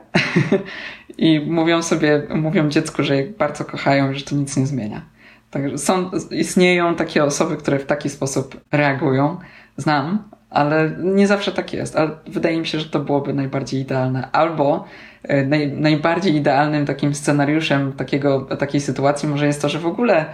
i 1.18 1.40
mówią 1.40 1.82
sobie, 1.82 2.28
mówią 2.36 2.70
dziecku, 2.70 3.04
że 3.04 3.16
je 3.16 3.24
bardzo 3.28 3.66
kochają, 3.66 4.14
że 4.14 4.22
to 4.22 4.36
nic 4.36 4.58
nie 4.58 4.66
zmienia. 4.66 5.06
Także 5.50 5.78
są, 5.78 6.12
istnieją 6.32 6.96
takie 6.96 7.24
osoby, 7.24 7.58
które 7.58 7.80
w 7.80 7.86
taki 7.86 8.10
sposób 8.10 8.62
reagują. 8.72 9.38
Znam, 9.78 10.30
ale 10.52 10.92
nie 11.00 11.28
zawsze 11.28 11.52
tak 11.52 11.74
jest. 11.74 11.96
Ale 11.96 12.12
wydaje 12.28 12.60
mi 12.60 12.68
się, 12.68 12.80
że 12.80 12.86
to 12.86 13.00
byłoby 13.00 13.34
najbardziej 13.34 13.82
idealne. 13.82 14.32
Albo 14.32 14.86
e, 15.24 15.46
naj, 15.46 15.72
najbardziej 15.72 16.36
idealnym 16.36 16.86
takim 16.86 17.16
scenariuszem 17.16 17.94
takiego, 17.94 18.42
takiej 18.42 18.82
sytuacji 18.82 19.30
może 19.30 19.46
jest 19.46 19.62
to, 19.62 19.70
że 19.70 19.80
w 19.80 19.86
ogóle 19.86 20.26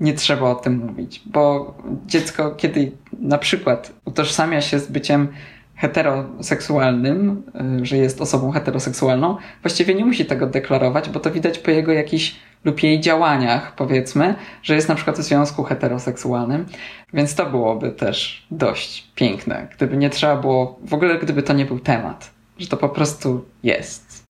nie 0.00 0.14
trzeba 0.14 0.50
o 0.50 0.54
tym 0.54 0.76
mówić, 0.76 1.22
bo 1.26 1.74
dziecko, 2.06 2.50
kiedy 2.50 2.92
na 3.20 3.38
przykład 3.38 3.92
utożsamia 4.04 4.60
się 4.60 4.78
z 4.78 4.90
byciem 4.90 5.28
heteroseksualnym, 5.76 7.42
y, 7.80 7.86
że 7.86 7.96
jest 7.96 8.20
osobą 8.20 8.50
heteroseksualną, 8.50 9.36
właściwie 9.62 9.94
nie 9.94 10.04
musi 10.04 10.24
tego 10.24 10.46
deklarować, 10.46 11.08
bo 11.08 11.20
to 11.20 11.30
widać 11.30 11.58
po 11.58 11.70
jego 11.70 11.92
jakichś 11.92 12.36
lub 12.64 12.82
jej 12.82 13.00
działaniach, 13.00 13.74
powiedzmy, 13.74 14.34
że 14.62 14.74
jest 14.74 14.88
na 14.88 14.94
przykład 14.94 15.18
w 15.18 15.22
związku 15.22 15.62
heteroseksualnym, 15.62 16.66
więc 17.12 17.34
to 17.34 17.46
byłoby 17.46 17.90
też 17.90 18.46
dość 18.50 19.10
piękne, 19.14 19.68
gdyby 19.76 19.96
nie 19.96 20.10
trzeba 20.10 20.36
było, 20.36 20.78
w 20.84 20.94
ogóle 20.94 21.18
gdyby 21.18 21.42
to 21.42 21.52
nie 21.52 21.64
był 21.64 21.80
temat, 21.80 22.30
że 22.58 22.66
to 22.66 22.76
po 22.76 22.88
prostu 22.88 23.44
jest. 23.62 24.22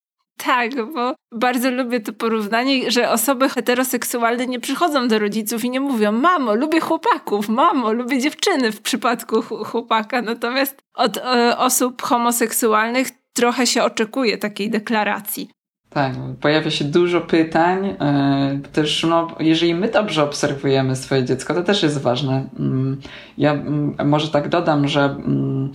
Tak, 0.45 0.71
bo 0.95 1.15
bardzo 1.33 1.71
lubię 1.71 2.01
to 2.01 2.13
porównanie, 2.13 2.91
że 2.91 3.11
osoby 3.11 3.49
heteroseksualne 3.49 4.47
nie 4.47 4.61
przychodzą 4.61 5.09
do 5.09 5.19
rodziców 5.19 5.65
i 5.65 5.71
nie 5.71 5.81
mówią: 5.81 6.13
Mamo, 6.13 6.55
lubię 6.55 6.81
chłopaków, 6.81 7.49
mamo, 7.49 7.93
lubię 7.93 8.19
dziewczyny 8.19 8.73
w 8.73 8.83
przypadku 8.83 9.43
chłopaka. 9.43 10.23
Natomiast 10.23 10.83
od 10.95 11.17
e, 11.17 11.59
osób 11.59 12.03
homoseksualnych 12.03 13.09
trochę 13.33 13.67
się 13.67 13.83
oczekuje 13.83 14.39
takiej 14.39 14.71
deklaracji. 14.71 15.51
Tak, 15.95 16.13
pojawia 16.41 16.71
się 16.71 16.85
dużo 16.85 17.21
pytań. 17.21 17.87
E, 17.87 18.59
też, 18.73 19.07
no, 19.09 19.29
jeżeli 19.41 19.75
my 19.75 19.89
dobrze 19.89 20.25
obserwujemy 20.25 20.97
swoje 20.97 21.25
dziecko, 21.25 21.55
to 21.55 21.63
też 21.63 21.83
jest 21.83 21.99
ważne. 21.99 22.49
Mm, 22.59 23.01
ja 23.39 23.53
mm, 23.53 24.09
może 24.09 24.29
tak 24.29 24.49
dodam, 24.49 24.89
że 24.89 25.05
mm, 25.05 25.73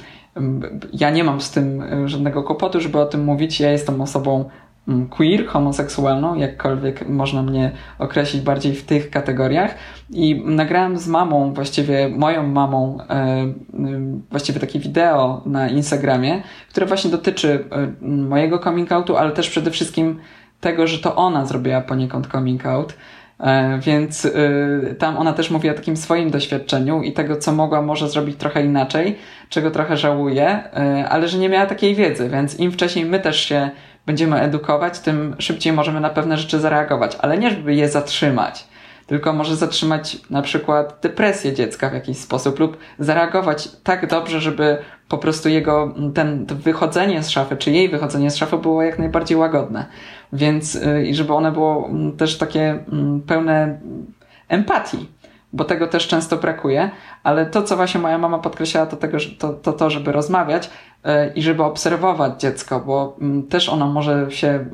ja 0.93 1.09
nie 1.09 1.23
mam 1.23 1.41
z 1.41 1.51
tym 1.51 1.81
e, 1.81 2.09
żadnego 2.09 2.43
kłopotu, 2.43 2.81
żeby 2.81 2.99
o 2.99 3.05
tym 3.05 3.23
mówić. 3.23 3.59
Ja 3.59 3.71
jestem 3.71 4.01
osobą 4.01 4.49
queer, 5.09 5.45
homoseksualną, 5.45 6.35
jakkolwiek 6.35 7.09
można 7.09 7.43
mnie 7.43 7.71
określić 7.99 8.41
bardziej 8.41 8.75
w 8.75 8.85
tych 8.85 9.09
kategoriach. 9.09 9.75
I 10.09 10.43
nagrałem 10.45 10.97
z 10.97 11.07
mamą, 11.07 11.53
właściwie 11.53 12.09
moją 12.09 12.47
mamą, 12.47 12.97
e, 13.09 13.53
właściwie 14.29 14.59
takie 14.59 14.79
wideo 14.79 15.41
na 15.45 15.69
Instagramie, 15.69 16.41
które 16.69 16.85
właśnie 16.85 17.11
dotyczy 17.11 17.65
e, 17.71 18.07
mojego 18.07 18.59
coming 18.59 18.91
outu, 18.91 19.17
ale 19.17 19.31
też 19.31 19.49
przede 19.49 19.71
wszystkim 19.71 20.19
tego, 20.61 20.87
że 20.87 20.99
to 20.99 21.15
ona 21.15 21.45
zrobiła 21.45 21.81
poniekąd 21.81 22.27
coming 22.27 22.65
out. 22.65 22.93
E, 23.39 23.79
więc 23.79 24.27
tam 24.99 25.17
ona 25.17 25.33
też 25.33 25.51
mówi 25.51 25.69
o 25.69 25.73
takim 25.73 25.97
swoim 25.97 26.31
doświadczeniu 26.31 27.01
i 27.01 27.13
tego, 27.13 27.35
co 27.35 27.51
mogła 27.51 27.81
może 27.81 28.09
zrobić 28.09 28.37
trochę 28.37 28.65
inaczej, 28.65 29.15
czego 29.49 29.71
trochę 29.71 29.97
żałuje, 29.97 30.71
ale 31.09 31.27
że 31.27 31.37
nie 31.37 31.49
miała 31.49 31.65
takiej 31.65 31.95
wiedzy, 31.95 32.29
więc 32.29 32.59
im 32.59 32.71
wcześniej 32.71 33.05
my 33.05 33.19
też 33.19 33.39
się 33.39 33.69
będziemy 34.07 34.41
edukować, 34.41 34.99
tym 34.99 35.35
szybciej 35.39 35.73
możemy 35.73 35.99
na 35.99 36.09
pewne 36.09 36.37
rzeczy 36.37 36.59
zareagować, 36.59 37.17
ale 37.21 37.37
nie 37.37 37.49
żeby 37.49 37.75
je 37.75 37.89
zatrzymać 37.89 38.67
tylko 39.07 39.33
może 39.33 39.55
zatrzymać 39.55 40.17
na 40.29 40.41
przykład 40.41 40.99
depresję 41.01 41.53
dziecka 41.53 41.89
w 41.89 41.93
jakiś 41.93 42.17
sposób 42.17 42.59
lub 42.59 42.77
zareagować 42.99 43.69
tak 43.83 44.07
dobrze, 44.07 44.41
żeby 44.41 44.77
po 45.09 45.17
prostu 45.17 45.49
jego 45.49 45.93
ten 46.13 46.45
wychodzenie 46.45 47.23
z 47.23 47.29
szafy, 47.29 47.57
czy 47.57 47.71
jej 47.71 47.89
wychodzenie 47.89 48.31
z 48.31 48.35
szafy 48.35 48.57
było 48.57 48.83
jak 48.83 48.99
najbardziej 48.99 49.37
łagodne. 49.37 49.85
Więc 50.33 50.75
y, 50.75 51.05
i 51.05 51.15
żeby 51.15 51.33
one 51.33 51.51
było 51.51 51.87
mm, 51.87 52.17
też 52.17 52.37
takie 52.37 52.79
mm, 52.91 53.21
pełne 53.21 53.79
empatii, 54.47 55.09
bo 55.57 55.65
tego 55.65 55.87
też 55.87 56.07
często 56.07 56.37
brakuje, 56.37 56.91
ale 57.23 57.45
to, 57.45 57.63
co 57.63 57.75
właśnie 57.75 58.01
moja 58.01 58.17
mama 58.17 58.39
podkreślała, 58.39 58.87
to 58.87 58.97
tego, 58.97 59.17
to, 59.39 59.53
to, 59.53 59.73
to 59.73 59.89
żeby 59.89 60.11
rozmawiać 60.11 60.69
y, 60.69 61.09
i 61.35 61.41
żeby 61.41 61.63
obserwować 61.63 62.41
dziecko, 62.41 62.79
bo 62.79 63.15
mm, 63.21 63.43
też 63.43 63.69
ono 63.69 63.87
może 63.87 64.31
się 64.31 64.65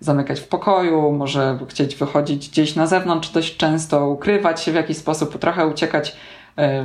zamykać 0.00 0.40
w 0.40 0.48
pokoju, 0.48 1.12
może 1.12 1.58
chcieć 1.68 1.96
wychodzić 1.96 2.48
gdzieś 2.48 2.76
na 2.76 2.86
zewnątrz 2.86 3.30
dość 3.30 3.56
często, 3.56 4.08
ukrywać 4.08 4.62
się 4.62 4.72
w 4.72 4.74
jakiś 4.74 4.96
sposób, 4.96 5.38
trochę 5.38 5.66
uciekać, 5.66 6.08
e, 6.10 6.14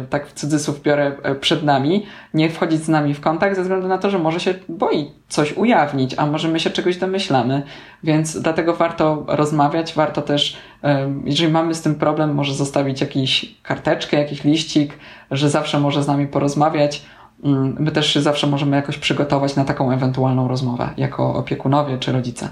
tak 0.09 0.27
w 0.27 0.33
cudzysłów 0.33 0.81
biorę, 0.81 1.15
e, 1.23 1.35
przed 1.35 1.63
nami, 1.63 2.05
nie 2.33 2.49
wchodzić 2.49 2.83
z 2.83 2.89
nami 2.89 3.13
w 3.13 3.21
kontakt 3.21 3.55
ze 3.55 3.61
względu 3.61 3.87
na 3.87 3.97
to, 3.97 4.09
że 4.09 4.19
może 4.19 4.39
się 4.39 4.53
boi 4.69 5.11
coś 5.27 5.53
ujawnić, 5.53 6.15
a 6.17 6.25
może 6.25 6.47
my 6.47 6.59
się 6.59 6.69
czegoś 6.69 6.97
domyślamy, 6.97 7.63
więc 8.03 8.41
dlatego 8.41 8.75
warto 8.75 9.23
rozmawiać, 9.27 9.93
warto 9.93 10.21
też, 10.21 10.57
e, 10.83 11.13
jeżeli 11.25 11.51
mamy 11.51 11.75
z 11.75 11.81
tym 11.81 11.95
problem, 11.95 12.33
może 12.33 12.53
zostawić 12.53 13.01
jakiś 13.01 13.55
karteczkę, 13.63 14.17
jakiś 14.17 14.43
liścik, 14.43 14.93
że 15.31 15.49
zawsze 15.49 15.79
może 15.79 16.03
z 16.03 16.07
nami 16.07 16.27
porozmawiać, 16.27 17.05
mm, 17.43 17.75
My 17.79 17.91
też 17.91 18.13
się 18.13 18.21
zawsze 18.21 18.47
możemy 18.47 18.75
jakoś 18.75 18.97
przygotować 18.97 19.55
na 19.55 19.65
taką 19.65 19.91
ewentualną 19.91 20.47
rozmowę, 20.47 20.89
jako 20.97 21.35
opiekunowie 21.35 21.97
czy 21.97 22.11
rodzice. 22.11 22.49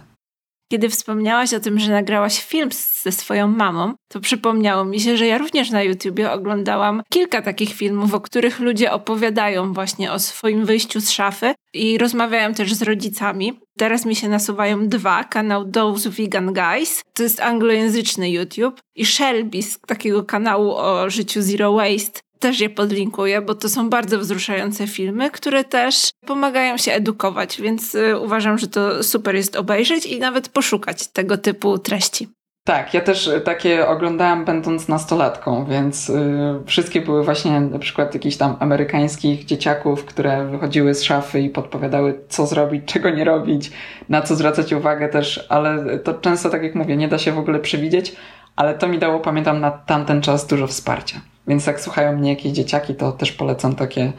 Kiedy 0.72 0.90
wspomniałaś 0.90 1.54
o 1.54 1.60
tym, 1.60 1.80
że 1.80 1.92
nagrałaś 1.92 2.44
film 2.44 2.70
ze 3.02 3.12
swoją 3.12 3.48
mamą, 3.48 3.94
to 4.08 4.20
przypomniało 4.20 4.86
mi 4.86 5.00
się, 5.00 5.18
że 5.18 5.28
ja 5.28 5.38
również 5.38 5.72
na 5.72 5.84
YouTubie 5.84 6.32
oglądałam 6.32 7.04
kilka 7.10 7.42
takich 7.42 7.74
filmów, 7.74 8.14
o 8.14 8.22
których 8.22 8.60
ludzie 8.60 8.92
opowiadają 8.92 9.74
właśnie 9.74 10.12
o 10.12 10.20
swoim 10.20 10.66
wyjściu 10.66 11.02
z 11.02 11.12
szafy 11.12 11.54
i 11.74 11.98
rozmawiają 11.98 12.54
też 12.54 12.74
z 12.74 12.82
rodzicami. 12.82 13.60
Teraz 13.78 14.06
mi 14.06 14.16
się 14.16 14.30
nasuwają 14.30 14.88
dwa, 14.88 15.24
kanał 15.24 15.72
Those 15.72 16.10
Vegan 16.10 16.54
Guys, 16.54 17.02
to 17.14 17.24
jest 17.24 17.40
anglojęzyczny 17.40 18.32
YouTube. 18.32 18.80
I 18.96 19.06
Shelby 19.06 19.62
z 19.62 19.80
takiego 19.80 20.24
kanału 20.24 20.72
o 20.72 21.10
życiu 21.10 21.42
Zero 21.42 21.74
Waste 21.74 22.20
też 22.40 22.60
je 22.60 22.70
podlinkuję, 22.70 23.42
bo 23.42 23.56
to 23.56 23.70
są 23.70 23.90
bardzo 23.90 24.20
wzruszające 24.20 24.88
filmy, 24.88 25.32
które 25.32 25.64
też 25.64 26.10
pomagają 26.26 26.78
się 26.78 26.92
edukować, 26.92 27.62
więc 27.62 27.96
y, 27.96 28.20
uważam, 28.20 28.58
że 28.58 28.68
to 28.68 29.04
super 29.04 29.36
jest 29.36 29.56
obejrzeć 29.56 30.06
i 30.06 30.20
nawet 30.20 30.50
poszukać 30.50 31.08
tego 31.08 31.38
typu 31.38 31.78
treści. 31.78 32.28
Tak, 32.68 32.94
ja 32.94 33.02
też 33.02 33.30
takie 33.44 33.88
oglądałam 33.88 34.46
będąc 34.46 34.88
nastolatką, 34.88 35.66
więc 35.66 36.10
y, 36.10 36.14
wszystkie 36.66 37.02
były 37.02 37.24
właśnie 37.24 37.62
na 37.62 37.80
przykład 37.80 38.14
jakichś 38.14 38.38
tam 38.38 38.56
amerykańskich 38.60 39.46
dzieciaków, 39.46 40.06
które 40.06 40.46
wychodziły 40.46 40.94
z 40.94 41.04
szafy 41.04 41.42
i 41.42 41.50
podpowiadały, 41.50 42.20
co 42.30 42.48
zrobić, 42.48 42.84
czego 42.94 43.10
nie 43.10 43.24
robić, 43.24 43.72
na 44.10 44.22
co 44.22 44.36
zwracać 44.36 44.74
uwagę 44.74 45.10
też, 45.10 45.46
ale 45.50 46.00
to 46.00 46.14
często, 46.14 46.50
tak 46.50 46.64
jak 46.64 46.76
mówię, 46.76 46.98
nie 46.98 47.08
da 47.08 47.18
się 47.18 47.32
w 47.32 47.40
ogóle 47.40 47.60
przewidzieć, 47.60 48.16
ale 48.56 48.74
to 48.74 48.88
mi 48.88 49.00
dało, 49.00 49.20
pamiętam, 49.20 49.60
na 49.60 49.72
tamten 49.72 50.22
czas 50.22 50.48
dużo 50.48 50.68
wsparcia. 50.68 51.22
Więc 51.48 51.66
jak 51.66 51.82
słuchają 51.82 52.18
mnie 52.18 52.30
jakieś 52.30 52.52
dzieciaki, 52.52 52.96
to 52.96 53.12
też 53.12 53.32
polecam 53.32 53.76
takie, 53.76 54.14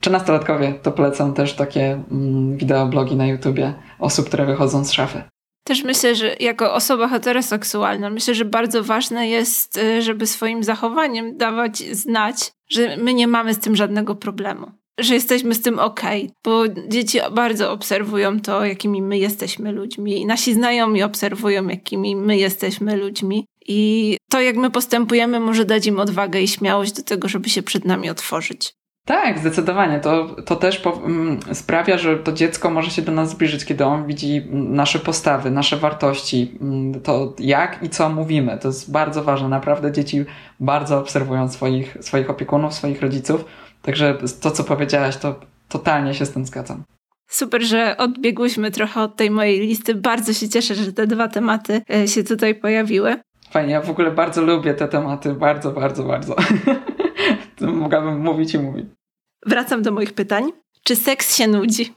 czy 0.00 0.10
nastolatkowie, 0.10 0.74
to 0.82 0.92
polecam 0.92 1.34
też 1.34 1.54
takie 1.54 2.02
mm, 2.10 2.56
wideoblogi 2.56 3.16
na 3.16 3.26
YouTubie 3.26 3.74
osób, 3.98 4.26
które 4.26 4.46
wychodzą 4.46 4.84
z 4.84 4.92
szafy. 4.92 5.22
Też 5.64 5.84
myślę, 5.84 6.14
że 6.14 6.36
jako 6.40 6.74
osoba 6.74 7.08
heteroseksualna, 7.08 8.10
myślę, 8.10 8.34
że 8.34 8.44
bardzo 8.44 8.84
ważne 8.84 9.28
jest, 9.28 9.76
y, 9.76 10.02
żeby 10.02 10.26
swoim 10.26 10.64
zachowaniem 10.64 11.36
dawać 11.36 11.78
znać, 11.78 12.52
że 12.70 12.96
my 12.96 13.14
nie 13.14 13.28
mamy 13.28 13.54
z 13.54 13.58
tym 13.58 13.76
żadnego 13.76 14.14
problemu. 14.14 14.66
Że 15.00 15.14
jesteśmy 15.14 15.54
z 15.54 15.62
tym 15.62 15.78
ok, 15.78 16.00
bo 16.44 16.68
dzieci 16.88 17.18
bardzo 17.32 17.72
obserwują 17.72 18.40
to, 18.40 18.64
jakimi 18.64 19.02
my 19.02 19.18
jesteśmy 19.18 19.72
ludźmi, 19.72 20.20
i 20.20 20.26
nasi 20.26 20.54
znajomi 20.54 21.02
obserwują, 21.02 21.68
jakimi 21.68 22.16
my 22.16 22.36
jesteśmy 22.36 22.96
ludźmi. 22.96 23.46
I 23.68 24.16
to, 24.30 24.40
jak 24.40 24.56
my 24.56 24.70
postępujemy, 24.70 25.40
może 25.40 25.64
dać 25.64 25.86
im 25.86 26.00
odwagę 26.00 26.40
i 26.40 26.48
śmiałość 26.48 26.92
do 26.92 27.02
tego, 27.02 27.28
żeby 27.28 27.48
się 27.48 27.62
przed 27.62 27.84
nami 27.84 28.10
otworzyć. 28.10 28.74
Tak, 29.04 29.38
zdecydowanie. 29.38 30.00
To, 30.00 30.36
to 30.46 30.56
też 30.56 30.78
po, 30.78 30.92
mm, 30.92 31.40
sprawia, 31.52 31.98
że 31.98 32.16
to 32.16 32.32
dziecko 32.32 32.70
może 32.70 32.90
się 32.90 33.02
do 33.02 33.12
nas 33.12 33.30
zbliżyć, 33.30 33.64
kiedy 33.64 33.84
on 33.84 34.06
widzi 34.06 34.42
nasze 34.52 34.98
postawy, 34.98 35.50
nasze 35.50 35.76
wartości, 35.76 36.58
mm, 36.60 37.00
to 37.00 37.34
jak 37.38 37.82
i 37.82 37.88
co 37.88 38.08
mówimy. 38.08 38.58
To 38.58 38.68
jest 38.68 38.92
bardzo 38.92 39.24
ważne. 39.24 39.48
Naprawdę 39.48 39.92
dzieci 39.92 40.24
bardzo 40.60 40.98
obserwują 40.98 41.48
swoich, 41.48 41.96
swoich 42.00 42.30
opiekunów, 42.30 42.74
swoich 42.74 43.02
rodziców. 43.02 43.44
Także 43.82 44.18
to, 44.40 44.50
co 44.50 44.64
powiedziałaś, 44.64 45.16
to 45.16 45.40
totalnie 45.68 46.14
się 46.14 46.26
z 46.26 46.30
tym 46.30 46.46
zgadzam. 46.46 46.84
Super, 47.28 47.62
że 47.62 47.96
odbiegłyśmy 47.96 48.70
trochę 48.70 49.00
od 49.00 49.16
tej 49.16 49.30
mojej 49.30 49.60
listy. 49.60 49.94
Bardzo 49.94 50.32
się 50.32 50.48
cieszę, 50.48 50.74
że 50.74 50.92
te 50.92 51.06
dwa 51.06 51.28
tematy 51.28 51.82
e, 51.94 52.08
się 52.08 52.24
tutaj 52.24 52.54
pojawiły. 52.54 53.16
Fajnie, 53.52 53.72
ja 53.72 53.80
w 53.80 53.90
ogóle 53.90 54.10
bardzo 54.10 54.42
lubię 54.42 54.74
te 54.74 54.88
tematy, 54.88 55.34
bardzo, 55.34 55.72
bardzo, 55.72 56.04
bardzo. 56.04 56.36
Mogłabym 57.60 58.20
mówić 58.20 58.54
i 58.54 58.58
mówić. 58.58 58.86
Wracam 59.46 59.82
do 59.82 59.92
moich 59.92 60.12
pytań. 60.12 60.52
Czy 60.84 60.96
seks 60.96 61.36
się 61.36 61.48
nudzi? 61.48 61.94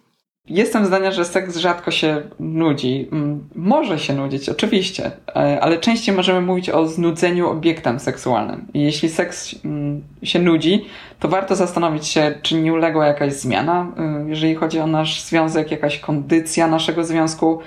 Jestem 0.50 0.86
zdania, 0.86 1.12
że 1.12 1.26
seks 1.26 1.58
rzadko 1.58 1.92
się 1.92 2.22
nudzi. 2.40 3.10
Mm, 3.12 3.50
może 3.56 4.00
się 4.00 4.14
nudzić, 4.14 4.50
oczywiście, 4.50 5.12
e, 5.36 5.60
ale 5.62 5.78
częściej 5.78 6.16
możemy 6.16 6.42
mówić 6.42 6.70
o 6.70 6.88
znudzeniu 6.88 7.50
obiektem 7.50 8.00
seksualnym. 8.00 8.68
I 8.74 8.82
jeśli 8.82 9.10
seks 9.10 9.56
mm, 9.66 10.04
się 10.24 10.40
nudzi, 10.40 10.86
to 11.20 11.28
warto 11.28 11.56
zastanowić 11.56 12.08
się, 12.08 12.40
czy 12.42 12.56
nie 12.56 12.74
uległa 12.74 13.06
jakaś 13.06 13.34
zmiana, 13.34 13.92
e, 13.98 14.26
jeżeli 14.30 14.56
chodzi 14.56 14.80
o 14.80 14.88
nasz 14.88 15.22
związek, 15.22 15.72
jakaś 15.72 16.00
kondycja 16.00 16.68
naszego 16.68 17.04
związku 17.04 17.60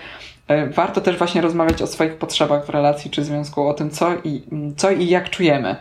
warto 0.71 1.01
też 1.01 1.19
właśnie 1.19 1.41
rozmawiać 1.41 1.83
o 1.83 1.87
swoich 1.87 2.17
potrzebach 2.17 2.67
w 2.67 2.69
relacji 2.69 3.11
czy 3.11 3.25
związku, 3.25 3.69
o 3.69 3.75
tym, 3.75 3.91
co 3.91 4.15
i, 4.25 4.43
co 4.77 4.91
i 4.91 5.09
jak 5.09 5.31
czujemy. 5.31 5.77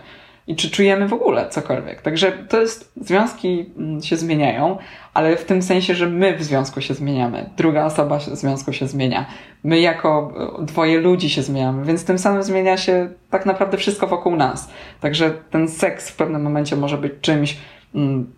I 0.48 0.56
czy 0.56 0.72
czujemy 0.72 1.08
w 1.08 1.14
ogóle 1.14 1.50
cokolwiek. 1.50 2.02
Także 2.02 2.32
to 2.32 2.62
jest, 2.62 2.92
związki 3.02 3.70
mm, 3.78 4.02
się 4.02 4.18
zmieniają, 4.18 4.78
ale 5.14 5.38
w 5.38 5.46
tym 5.46 5.62
sensie, 5.62 5.96
że 5.96 6.08
my 6.08 6.38
w 6.38 6.44
związku 6.44 6.82
się 6.82 6.94
zmieniamy. 6.94 7.50
Druga 7.58 7.86
osoba 7.86 8.20
w 8.20 8.24
związku 8.24 8.74
się 8.74 8.88
zmienia. 8.88 9.26
My 9.64 9.80
jako 9.80 10.34
e, 10.62 10.66
dwoje 10.66 11.00
ludzi 11.00 11.30
się 11.30 11.44
zmieniamy, 11.44 11.86
więc 11.86 12.06
tym 12.06 12.20
samym 12.20 12.44
zmienia 12.44 12.78
się 12.78 13.10
tak 13.30 13.46
naprawdę 13.46 13.78
wszystko 13.78 14.08
wokół 14.08 14.36
nas. 14.36 14.70
Także 15.02 15.32
ten 15.52 15.68
seks 15.68 16.10
w 16.10 16.16
pewnym 16.16 16.42
momencie 16.42 16.76
może 16.76 16.98
być 16.98 17.14
czymś, 17.22 17.54
Mm, 17.54 17.77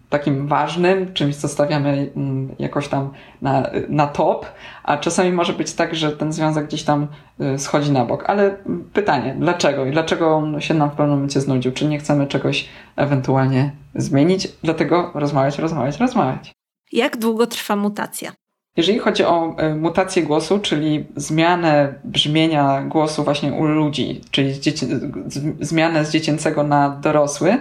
takim 0.09 0.47
ważnym, 0.47 1.13
czymś, 1.13 1.35
co 1.35 1.47
stawiamy 1.47 2.11
mm, 2.15 2.55
jakoś 2.59 2.87
tam 2.87 3.09
na, 3.41 3.69
na 3.89 4.07
top, 4.07 4.45
a 4.83 4.97
czasami 4.97 5.31
może 5.31 5.53
być 5.53 5.73
tak, 5.73 5.95
że 5.95 6.11
ten 6.11 6.33
związek 6.33 6.67
gdzieś 6.67 6.83
tam 6.83 7.07
y, 7.41 7.59
schodzi 7.59 7.91
na 7.91 8.05
bok. 8.05 8.23
Ale 8.29 8.57
pytanie, 8.93 9.35
dlaczego 9.39 9.85
i 9.85 9.91
dlaczego 9.91 10.35
on 10.35 10.61
się 10.61 10.73
nam 10.73 10.89
w 10.89 10.93
pewnym 10.93 11.15
momencie 11.15 11.41
znudził? 11.41 11.71
Czy 11.71 11.85
nie 11.85 11.99
chcemy 11.99 12.27
czegoś 12.27 12.69
ewentualnie 12.95 13.71
zmienić? 13.95 14.47
Dlatego 14.63 15.11
rozmawiać, 15.13 15.59
rozmawiać, 15.59 15.99
rozmawiać. 15.99 16.51
Jak 16.91 17.17
długo 17.17 17.47
trwa 17.47 17.75
mutacja? 17.75 18.31
Jeżeli 18.77 18.99
chodzi 18.99 19.23
o 19.23 19.55
y, 19.63 19.75
mutację 19.75 20.23
głosu, 20.23 20.59
czyli 20.59 21.05
zmianę 21.15 21.93
brzmienia 22.03 22.81
głosu 22.81 23.23
właśnie 23.23 23.53
u 23.53 23.65
ludzi, 23.65 24.21
czyli 24.31 24.53
zmianę 25.59 26.05
z 26.05 26.11
dziecięcego 26.11 26.63
na 26.63 26.89
dorosły, 26.89 27.57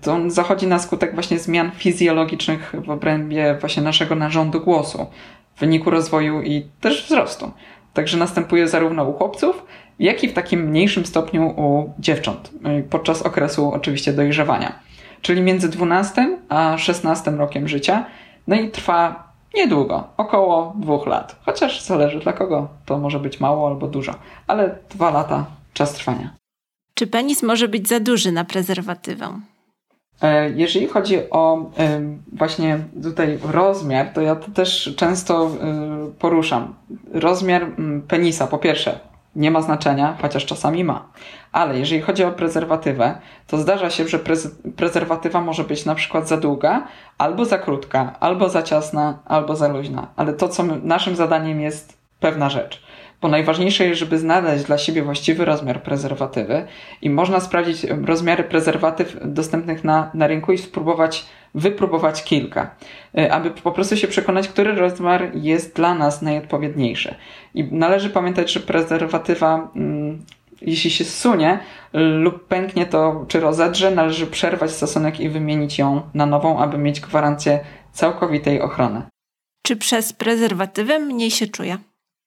to 0.00 0.12
on 0.12 0.30
zachodzi 0.30 0.66
na 0.66 0.78
skutek 0.78 1.14
właśnie 1.14 1.38
zmian 1.38 1.70
fizjologicznych 1.70 2.74
w 2.84 2.90
obrębie 2.90 3.56
właśnie 3.60 3.82
naszego 3.82 4.14
narządu 4.14 4.60
głosu 4.60 5.06
w 5.56 5.60
wyniku 5.60 5.90
rozwoju 5.90 6.42
i 6.42 6.66
też 6.80 7.06
wzrostu. 7.06 7.50
Także 7.94 8.16
następuje 8.16 8.68
zarówno 8.68 9.04
u 9.04 9.12
chłopców, 9.12 9.66
jak 9.98 10.24
i 10.24 10.28
w 10.28 10.32
takim 10.32 10.60
mniejszym 10.60 11.06
stopniu 11.06 11.46
u 11.46 11.92
dziewcząt, 11.98 12.50
e, 12.64 12.82
podczas 12.82 13.22
okresu 13.22 13.72
oczywiście 13.72 14.12
dojrzewania. 14.12 14.72
Czyli 15.22 15.42
między 15.42 15.68
12 15.68 16.38
a 16.48 16.78
16 16.78 17.30
rokiem 17.30 17.68
życia, 17.68 18.04
no 18.46 18.56
i 18.56 18.70
trwa 18.70 19.30
niedługo, 19.54 20.04
około 20.16 20.72
dwóch 20.76 21.06
lat. 21.06 21.36
Chociaż 21.46 21.82
zależy 21.82 22.20
dla 22.20 22.32
kogo, 22.32 22.68
to 22.86 22.98
może 22.98 23.20
być 23.20 23.40
mało 23.40 23.68
albo 23.68 23.86
dużo, 23.86 24.14
ale 24.46 24.78
dwa 24.90 25.10
lata 25.10 25.46
czas 25.72 25.92
trwania. 25.92 26.39
Czy 26.94 27.06
penis 27.06 27.42
może 27.42 27.68
być 27.68 27.88
za 27.88 28.00
duży 28.00 28.32
na 28.32 28.44
prezerwatywę? 28.44 29.40
E, 30.22 30.50
jeżeli 30.50 30.86
chodzi 30.86 31.30
o 31.30 31.70
właśnie 32.32 32.78
tutaj 33.02 33.38
rozmiar, 33.42 34.12
to 34.12 34.20
ja 34.20 34.36
to 34.36 34.50
też 34.50 34.94
często 34.96 35.46
e, 35.46 36.12
poruszam. 36.18 36.74
Rozmiar 37.12 37.66
penisa, 38.08 38.46
po 38.46 38.58
pierwsze, 38.58 39.00
nie 39.36 39.50
ma 39.50 39.62
znaczenia, 39.62 40.16
chociaż 40.22 40.46
czasami 40.46 40.84
ma. 40.84 41.08
Ale 41.52 41.78
jeżeli 41.78 42.00
chodzi 42.00 42.24
o 42.24 42.32
prezerwatywę, 42.32 43.18
to 43.46 43.58
zdarza 43.58 43.90
się, 43.90 44.08
że 44.08 44.18
prezerwatywa 44.76 45.40
może 45.40 45.64
być 45.64 45.84
na 45.84 45.94
przykład 45.94 46.28
za 46.28 46.36
długa, 46.36 46.86
albo 47.18 47.44
za 47.44 47.58
krótka, 47.58 48.16
albo 48.20 48.48
za 48.48 48.62
ciasna, 48.62 49.18
albo 49.24 49.56
za 49.56 49.68
luźna. 49.68 50.06
Ale 50.16 50.32
to, 50.32 50.48
co 50.48 50.62
naszym 50.62 51.16
zadaniem 51.16 51.60
jest 51.60 51.98
pewna 52.20 52.50
rzecz 52.50 52.82
bo 53.20 53.28
najważniejsze 53.28 53.86
jest, 53.86 54.00
żeby 54.00 54.18
znaleźć 54.18 54.64
dla 54.64 54.78
siebie 54.78 55.02
właściwy 55.02 55.44
rozmiar 55.44 55.82
prezerwatywy 55.82 56.66
i 57.02 57.10
można 57.10 57.40
sprawdzić 57.40 57.84
rozmiary 57.84 58.44
prezerwatyw 58.44 59.16
dostępnych 59.24 59.84
na, 59.84 60.10
na 60.14 60.26
rynku 60.26 60.52
i 60.52 60.58
spróbować 60.58 61.26
wypróbować 61.54 62.24
kilka, 62.24 62.74
y, 63.18 63.32
aby 63.32 63.50
po 63.50 63.72
prostu 63.72 63.96
się 63.96 64.08
przekonać, 64.08 64.48
który 64.48 64.74
rozmiar 64.74 65.30
jest 65.34 65.76
dla 65.76 65.94
nas 65.94 66.22
najodpowiedniejszy. 66.22 67.14
I 67.54 67.64
należy 67.64 68.10
pamiętać, 68.10 68.52
że 68.52 68.60
prezerwatywa, 68.60 69.70
mm, 69.76 70.24
jeśli 70.62 70.90
się 70.90 71.04
zsunie 71.04 71.58
lub 71.92 72.46
pęknie 72.46 72.86
to, 72.86 73.24
czy 73.28 73.40
rozedrze, 73.40 73.90
należy 73.90 74.26
przerwać 74.26 74.70
stosunek 74.70 75.20
i 75.20 75.28
wymienić 75.28 75.78
ją 75.78 76.02
na 76.14 76.26
nową, 76.26 76.58
aby 76.58 76.78
mieć 76.78 77.00
gwarancję 77.00 77.60
całkowitej 77.92 78.60
ochrony. 78.60 79.02
Czy 79.66 79.76
przez 79.76 80.12
prezerwatywę 80.12 80.98
mniej 80.98 81.30
się 81.30 81.46
czuje? 81.46 81.78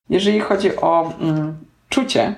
Jeżeli 0.09 0.39
chodzi 0.39 0.75
o 0.75 1.13
mm, 1.19 1.57
czucie 1.89 2.35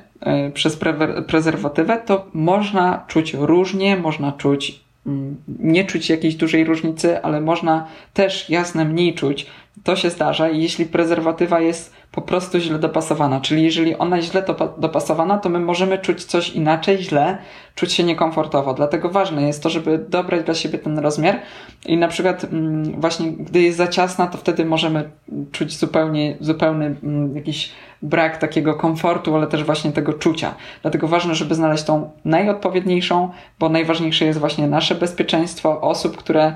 y, 0.47 0.51
przez 0.51 0.75
pre 0.75 1.23
prezerwatywę, 1.23 2.01
to 2.05 2.25
można 2.33 3.03
czuć 3.07 3.33
różnie, 3.33 3.97
można 3.97 4.31
czuć, 4.31 4.79
mm, 5.07 5.35
nie 5.59 5.85
czuć 5.85 6.09
jakiejś 6.09 6.35
dużej 6.35 6.63
różnicy, 6.63 7.21
ale 7.21 7.41
można 7.41 7.87
też 8.13 8.49
jasne 8.49 8.85
mniej 8.85 9.13
czuć. 9.13 9.47
To 9.83 9.95
się 9.95 10.09
zdarza 10.09 10.49
jeśli 10.49 10.85
prezerwatywa 10.85 11.59
jest 11.59 11.93
po 12.11 12.21
prostu 12.21 12.59
źle 12.59 12.79
dopasowana. 12.79 13.41
Czyli 13.41 13.63
jeżeli 13.63 13.95
ona 13.97 14.17
jest 14.17 14.31
źle 14.31 14.45
dopasowana, 14.77 15.37
to 15.37 15.49
my 15.49 15.59
możemy 15.59 15.97
czuć 15.97 16.23
coś 16.23 16.49
inaczej, 16.49 16.97
źle, 16.97 17.37
czuć 17.75 17.93
się 17.93 18.03
niekomfortowo. 18.03 18.73
Dlatego 18.73 19.09
ważne 19.09 19.47
jest 19.47 19.63
to, 19.63 19.69
żeby 19.69 20.05
dobrać 20.09 20.43
dla 20.43 20.53
siebie 20.53 20.79
ten 20.79 20.99
rozmiar 20.99 21.39
i 21.85 21.97
na 21.97 22.07
przykład 22.07 22.43
mm, 22.43 23.01
właśnie 23.01 23.31
gdy 23.31 23.61
jest 23.61 23.77
za 23.77 23.87
ciasna, 23.87 24.27
to 24.27 24.37
wtedy 24.37 24.65
możemy 24.65 25.09
czuć 25.51 25.77
zupełnie, 25.77 26.37
zupełny 26.39 26.95
mm, 27.03 27.35
jakiś 27.35 27.71
brak 28.01 28.37
takiego 28.37 28.73
komfortu, 28.73 29.35
ale 29.35 29.47
też 29.47 29.63
właśnie 29.63 29.91
tego 29.91 30.13
czucia. 30.13 30.55
Dlatego 30.81 31.07
ważne, 31.07 31.35
żeby 31.35 31.55
znaleźć 31.55 31.83
tą 31.83 32.11
najodpowiedniejszą, 32.25 33.29
bo 33.59 33.69
najważniejsze 33.69 34.25
jest 34.25 34.39
właśnie 34.39 34.67
nasze 34.67 34.95
bezpieczeństwo 34.95 35.81
osób, 35.81 36.17
które, 36.17 36.55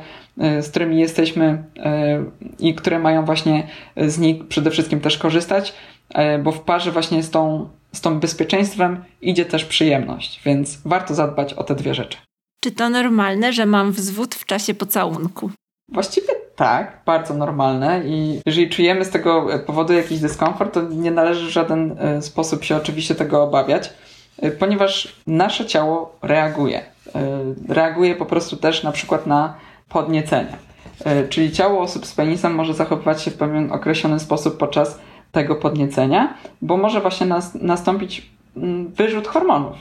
y, 0.57 0.61
z 0.61 0.69
którymi 0.69 0.99
jesteśmy 0.99 1.63
y, 1.77 1.81
i 2.59 2.75
które 2.75 2.99
mają 2.99 3.25
właśnie 3.25 3.67
z 3.97 4.19
nich 4.19 4.47
przede 4.47 4.71
wszystkim 4.71 4.99
też 4.99 5.17
korzystać, 5.17 5.73
y, 6.09 6.39
bo 6.43 6.51
w 6.51 6.61
parze 6.61 6.91
właśnie 6.91 7.23
z 7.23 7.31
tą, 7.31 7.69
z 7.93 8.01
tą 8.01 8.19
bezpieczeństwem 8.19 9.03
idzie 9.21 9.45
też 9.45 9.65
przyjemność, 9.65 10.41
więc 10.45 10.81
warto 10.85 11.15
zadbać 11.15 11.53
o 11.53 11.63
te 11.63 11.75
dwie 11.75 11.93
rzeczy. 11.93 12.17
Czy 12.63 12.71
to 12.71 12.89
normalne, 12.89 13.53
że 13.53 13.65
mam 13.65 13.91
wzwód 13.91 14.35
w 14.35 14.45
czasie 14.45 14.73
pocałunku? 14.73 15.51
Właściwie 15.91 16.27
tak, 16.55 17.01
bardzo 17.05 17.33
normalne 17.33 18.01
i 18.05 18.41
jeżeli 18.45 18.69
czujemy 18.69 19.05
z 19.05 19.09
tego 19.09 19.47
powodu 19.65 19.93
jakiś 19.93 20.19
dyskomfort, 20.19 20.73
to 20.73 20.81
nie 20.81 21.11
należy 21.11 21.47
w 21.47 21.49
żaden 21.49 21.95
e, 21.99 22.21
sposób 22.21 22.63
się 22.63 22.77
oczywiście 22.77 23.15
tego 23.15 23.43
obawiać, 23.43 23.93
e, 24.41 24.51
ponieważ 24.51 25.15
nasze 25.27 25.65
ciało 25.65 26.15
reaguje. 26.21 26.79
E, 26.79 26.83
reaguje 27.67 28.15
po 28.15 28.25
prostu 28.25 28.57
też 28.57 28.83
na 28.83 28.91
przykład 28.91 29.27
na 29.27 29.55
podniecenie. 29.89 30.57
Czyli 31.29 31.51
ciało 31.51 31.81
osób 31.81 32.05
z 32.05 32.13
penisem 32.13 32.55
może 32.55 32.73
zachowywać 32.73 33.21
się 33.21 33.31
w 33.31 33.37
pewien 33.37 33.71
określony 33.71 34.19
sposób 34.19 34.57
podczas 34.57 34.99
tego 35.31 35.55
podniecenia, 35.55 36.33
bo 36.61 36.77
może 36.77 37.01
właśnie 37.01 37.27
nas, 37.27 37.55
nastąpić 37.55 38.29
mm, 38.57 38.87
wyrzut 38.87 39.27
hormonów. 39.27 39.77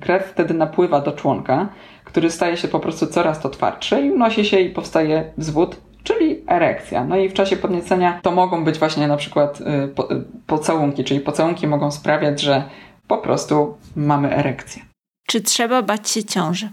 Krew 0.00 0.26
wtedy 0.26 0.54
napływa 0.54 1.00
do 1.00 1.12
członka, 1.12 1.68
który 2.04 2.30
staje 2.30 2.56
się 2.56 2.68
po 2.68 2.80
prostu 2.80 3.06
coraz 3.06 3.40
to 3.40 3.48
twardszy 3.48 4.00
i 4.00 4.10
unosi 4.10 4.44
się 4.44 4.60
i 4.60 4.70
powstaje 4.70 5.32
wzwód 5.38 5.76
czyli 6.06 6.44
erekcja. 6.46 7.04
No 7.04 7.16
i 7.16 7.28
w 7.28 7.32
czasie 7.32 7.56
podniecenia 7.56 8.20
to 8.22 8.30
mogą 8.30 8.64
być 8.64 8.78
właśnie 8.78 9.08
na 9.08 9.16
przykład 9.16 9.60
y, 9.60 9.64
y, 9.64 10.24
pocałunki, 10.46 11.04
czyli 11.04 11.20
pocałunki 11.20 11.66
mogą 11.66 11.90
sprawiać, 11.90 12.40
że 12.40 12.62
po 13.08 13.18
prostu 13.18 13.76
mamy 13.96 14.36
erekcję. 14.36 14.82
Czy 15.26 15.40
trzeba 15.40 15.82
bać 15.82 16.10
się 16.10 16.24
ciąży? 16.24 16.68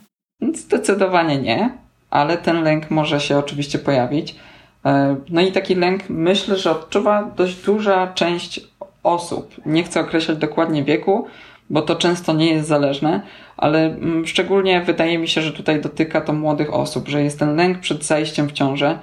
Zdecydowanie 0.53 1.38
nie, 1.38 1.78
ale 2.09 2.38
ten 2.38 2.63
lęk 2.63 2.91
może 2.91 3.19
się 3.19 3.38
oczywiście 3.38 3.80
pojawić. 3.80 4.36
E, 4.86 5.16
no 5.30 5.42
i 5.42 5.52
taki 5.52 5.76
lęk 5.76 6.10
myślę, 6.10 6.58
że 6.58 6.72
odczuwa 6.72 7.32
dość 7.36 7.66
duża 7.66 8.08
część 8.08 8.68
osób. 9.04 9.56
Nie 9.66 9.84
chcę 9.84 10.00
określać 10.00 10.38
dokładnie 10.38 10.84
wieku, 10.84 11.28
bo 11.70 11.82
to 11.82 11.96
często 11.96 12.34
nie 12.34 12.54
jest 12.54 12.68
zależne, 12.68 13.22
ale 13.58 13.86
mm, 13.86 14.28
szczególnie 14.28 14.82
wydaje 14.82 15.18
mi 15.18 15.28
się, 15.28 15.42
że 15.42 15.52
tutaj 15.52 15.82
dotyka 15.82 16.22
to 16.22 16.34
młodych 16.34 16.74
osób, 16.74 17.08
że 17.08 17.24
jest 17.24 17.40
ten 17.40 17.56
lęk 17.56 17.80
przed 17.80 18.06
zajściem 18.06 18.48
w 18.48 18.52
ciążę. 18.52 19.00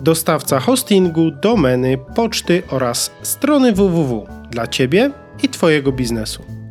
Dostawca 0.00 0.60
hostingu, 0.60 1.30
domeny, 1.30 1.98
poczty 2.14 2.62
oraz 2.70 3.10
strony 3.22 3.72
www 3.72 4.33
dla 4.54 4.66
Ciebie 4.66 5.10
i 5.42 5.48
Twojego 5.48 5.92
biznesu. 5.92 6.63